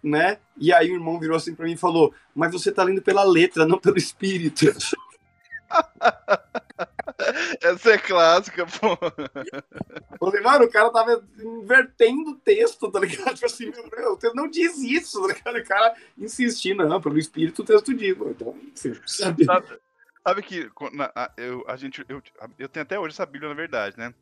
[0.01, 0.37] né?
[0.57, 3.23] E aí o irmão virou assim pra mim e falou: Mas você tá lendo pela
[3.23, 4.65] letra, não pelo espírito.
[7.61, 8.97] Essa é clássica, pô.
[10.11, 13.33] Eu falei, mano, o cara tava invertendo o texto, tá ligado?
[13.35, 15.57] Tipo assim, meu, o texto não diz isso, tá ligado?
[15.57, 18.15] O cara insistir, não, pelo espírito o texto diz.
[18.17, 18.55] Então,
[19.05, 19.45] sabe?
[19.45, 19.79] Sabe
[20.27, 22.21] Sabe que na- a, eu, a gente, eu,
[22.59, 24.13] eu tenho até hoje essa Bíblia, na verdade, né?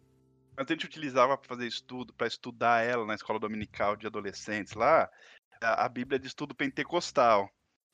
[0.56, 4.74] Mas a gente utilizava para fazer estudo, para estudar ela na escola dominical de adolescentes
[4.74, 5.10] lá,
[5.60, 7.50] a, a Bíblia de estudo pentecostal.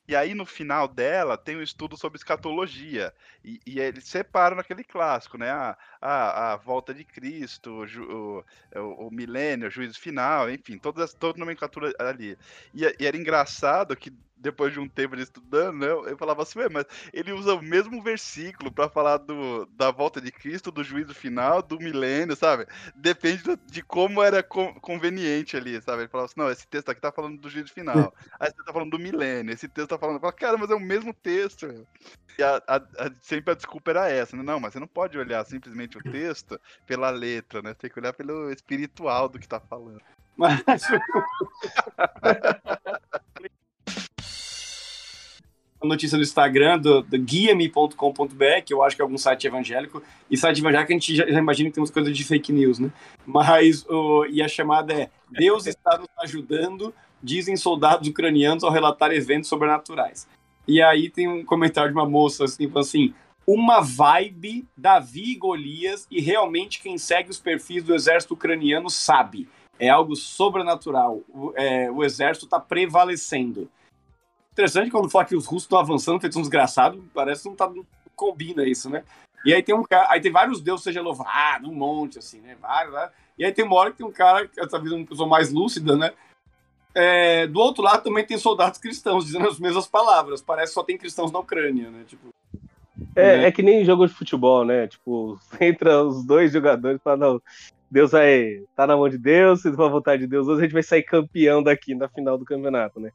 [0.08, 3.14] E aí no final dela tem um estudo sobre escatologia.
[3.44, 5.50] E, e eles separam naquele clássico, né?
[5.50, 8.44] A, a, a volta de Cristo, o, ju-
[8.76, 12.36] o, o, milênio, o juízo final, enfim, toda, essa- toda a nomenclatura ali.
[12.74, 14.12] E, e era engraçado que
[14.42, 17.62] depois de um tempo de estudando, né, eu, falava assim, "Ué, mas ele usa o
[17.62, 22.66] mesmo versículo para falar do, da volta de Cristo, do juízo final, do milênio, sabe?
[22.94, 26.02] Depende do- de como era con- conveniente ali, sabe?
[26.02, 28.72] Ele falava assim, não, esse texto aqui tá falando do juízo final, aí você tá
[28.72, 31.66] falando do milênio, esse texto tá falando, eu falava, cara, mas é o mesmo texto.
[31.66, 31.86] meu."
[32.38, 34.42] E a- a- a- sempre a desculpa era essa, né?
[34.42, 37.74] Não, mas você não pode olhar simplesmente o texto pela letra, né?
[37.74, 40.00] Tem que olhar pelo espiritual do que tá falando.
[40.36, 40.62] Mas
[45.84, 50.36] notícia do Instagram do, do guiame.com.br, que eu acho que é algum site evangélico, e
[50.36, 52.90] site evangélico a gente já, já imagina que tem umas coisas de fake news, né?
[53.26, 59.12] Mas, o, e a chamada é Deus está nos ajudando, dizem soldados ucranianos ao relatar
[59.12, 60.26] eventos sobrenaturais.
[60.66, 63.14] E aí tem um comentário de uma moça assim, assim,
[63.46, 69.48] uma vibe Davi e Golias, e realmente quem segue os perfis do exército ucraniano sabe.
[69.78, 71.22] É algo sobrenatural.
[71.28, 73.68] O, é, o exército está prevalecendo.
[74.52, 77.68] Interessante quando fala que os russos estão avançando, feitos uns desgraçados, parece que não, tá,
[77.68, 77.84] não
[78.14, 79.02] combina isso, né?
[79.44, 82.56] E aí tem um cara, aí tem vários deuses seja louvado, um monte, assim, né?
[82.60, 83.08] Vários, né?
[83.38, 85.50] E aí tem uma hora que tem um cara, essa vida é uma pessoa mais
[85.50, 86.12] lúcida, né?
[86.94, 90.42] É, do outro lado também tem soldados cristãos dizendo as mesmas palavras.
[90.42, 92.04] Parece que só tem cristãos na Ucrânia, né?
[92.06, 92.28] Tipo,
[93.16, 93.46] É, Né?
[93.46, 94.86] é que nem jogo de futebol, né?
[94.86, 97.42] Tipo, entra os dois jogadores e fala, não,
[97.90, 98.62] Deus vai.
[98.76, 100.82] tá na mão de Deus, se for a vontade de Deus, hoje a gente vai
[100.82, 103.10] sair campeão daqui na final do campeonato, né?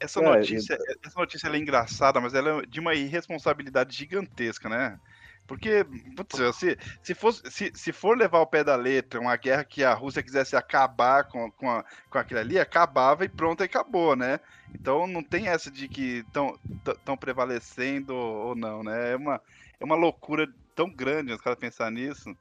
[0.00, 4.68] Essa É, notícia, essa notícia ela é engraçada, mas ela é de uma irresponsabilidade gigantesca,
[4.68, 4.98] né?
[5.46, 5.84] Porque,
[6.16, 9.82] putz, se, se, fosse, se, se for levar ao pé da letra uma guerra que
[9.84, 14.16] a Rússia quisesse acabar com, com, a- com aquilo ali, acabava e pronto, e acabou,
[14.16, 14.38] né?
[14.80, 19.12] Então não tem essa de que estão prevalecendo ou não, né?
[19.12, 19.42] É uma,
[19.80, 22.34] é uma loucura tão grande os caras pensar nisso.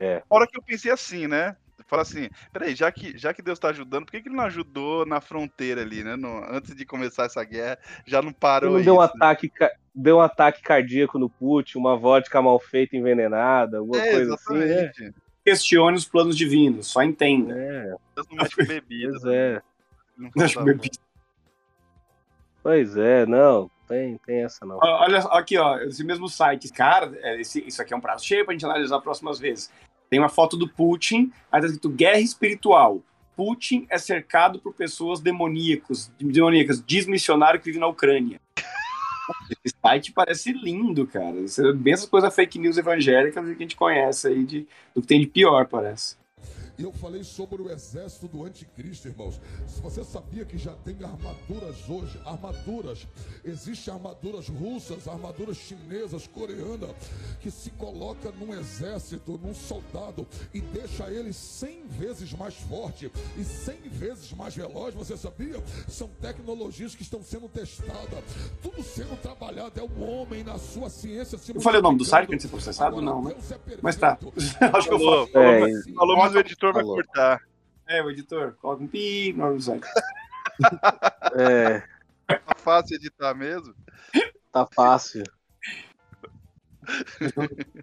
[0.00, 0.22] é.
[0.28, 1.56] Fora que eu pensei assim, né?
[1.88, 4.44] Fala assim, peraí, já que, já que Deus tá ajudando, por que, que ele não
[4.44, 6.16] ajudou na fronteira ali, né?
[6.16, 9.14] No- antes de começar essa guerra, já não parou Não deu um isso.
[9.14, 9.50] ataque,
[9.94, 14.54] deu um ataque cardíaco no Putin, uma vodka mal feita envenenada, alguma É, coisa assim,
[14.54, 14.64] né?
[14.66, 15.14] exatamente.
[15.42, 17.54] Questione os planos divinos, só entenda.
[17.58, 19.10] É, Deus não mexe com bebida.
[19.18, 19.62] pois é.
[20.18, 20.90] Não Acho fala, que-
[22.62, 24.78] Pois é, não, tem, tem essa não.
[24.82, 26.70] Olha só, aqui, ó, esse mesmo site.
[26.70, 29.70] Cara, é, esse- isso aqui é um prazo cheio pra gente analisar próximas vezes.
[30.10, 33.02] Tem uma foto do Putin, aí tá escrito guerra espiritual.
[33.36, 38.40] Putin é cercado por pessoas demoníacos, demoníacas, diz missionário que vive na Ucrânia.
[39.64, 41.36] Esse site parece lindo, cara.
[41.76, 45.20] Bem essas coisas fake news evangélicas que a gente conhece aí, de, do que tem
[45.20, 46.16] de pior, parece.
[46.78, 49.40] E eu falei sobre o exército do anticristo, irmãos.
[49.66, 53.04] Se você sabia que já tem armaduras hoje, armaduras,
[53.44, 56.90] existem armaduras russas, armaduras chinesas, coreanas,
[57.40, 60.24] que se coloca num exército, num soldado
[60.54, 65.60] e deixa ele 100 vezes mais forte e 100 vezes mais veloz, você sabia?
[65.88, 68.22] São tecnologias que estão sendo testadas,
[68.62, 71.36] tudo sendo trabalhado, é o homem na sua ciência.
[71.38, 72.38] se Eu falei o nome do site multiplicando.
[72.38, 72.98] pra ser processado?
[72.98, 73.34] Agora, Não, né?
[73.72, 73.78] É.
[73.82, 74.16] Mas tá.
[74.72, 75.44] Acho que eu Falou, falo.
[75.44, 76.96] É, falou, mas o editor vai Falou.
[76.96, 77.40] cortar.
[77.86, 79.86] É, o editor, coloca um pi do site.
[81.38, 81.82] é,
[82.26, 83.74] Tá fácil editar mesmo.
[84.52, 85.24] tá fácil.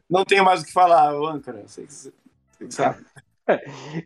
[0.10, 1.64] Não tenho mais o que falar, ô âncora.
[1.68, 2.14] Sei que
[2.68, 3.04] que sabe.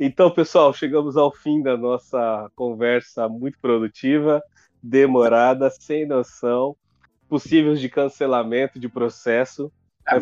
[0.02, 4.44] Então, pessoal, chegamos ao fim da nossa conversa muito produtiva,
[4.84, 6.76] demorada, sem noção,
[7.30, 9.72] possíveis de cancelamento, de processo.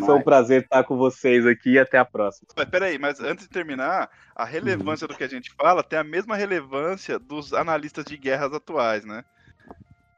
[0.00, 2.48] Foi um prazer estar com vocês aqui e até a próxima.
[2.56, 6.04] Mas peraí, mas antes de terminar, a relevância do que a gente fala tem a
[6.04, 9.24] mesma relevância dos analistas de guerras atuais, né?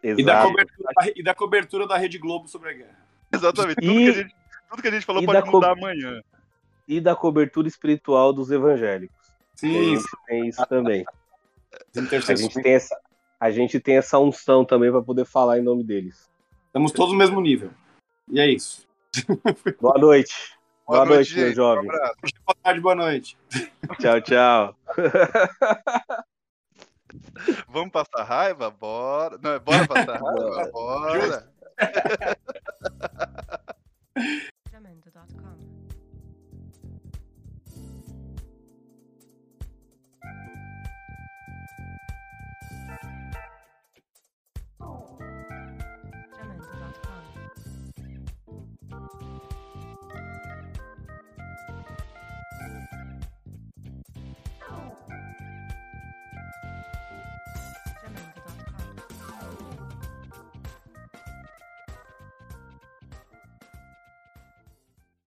[0.03, 0.49] E da, Exato.
[0.49, 2.99] cobertura, e da cobertura da Rede Globo sobre a guerra.
[3.33, 3.77] Exatamente.
[3.77, 4.35] Tudo, E- que, a gente,
[4.71, 6.23] tudo que a gente falou pode da co- mudar amanhã.
[6.89, 9.17] E da cobertura espiritual dos evangélicos.
[9.55, 9.97] Sim,
[10.27, 11.05] tem isso também.
[12.29, 12.99] A gente tem essa,
[13.39, 16.29] a gente tem essa unção também para poder falar em nome deles.
[16.67, 17.71] Estamos todos no mesmo nível.
[18.29, 18.89] E é isso.
[19.81, 20.55] Boa noite.
[20.87, 21.85] Boa, boa noite, noite, meu jovem.
[21.85, 23.37] Um boa tarde, boa noite.
[23.99, 24.77] Tchau, tchau.
[27.69, 28.71] Vamos passar raiva?
[28.71, 29.37] Bora.
[29.43, 30.71] Não, é bora passar raiva?
[30.71, 30.71] bora.
[30.71, 31.51] bora.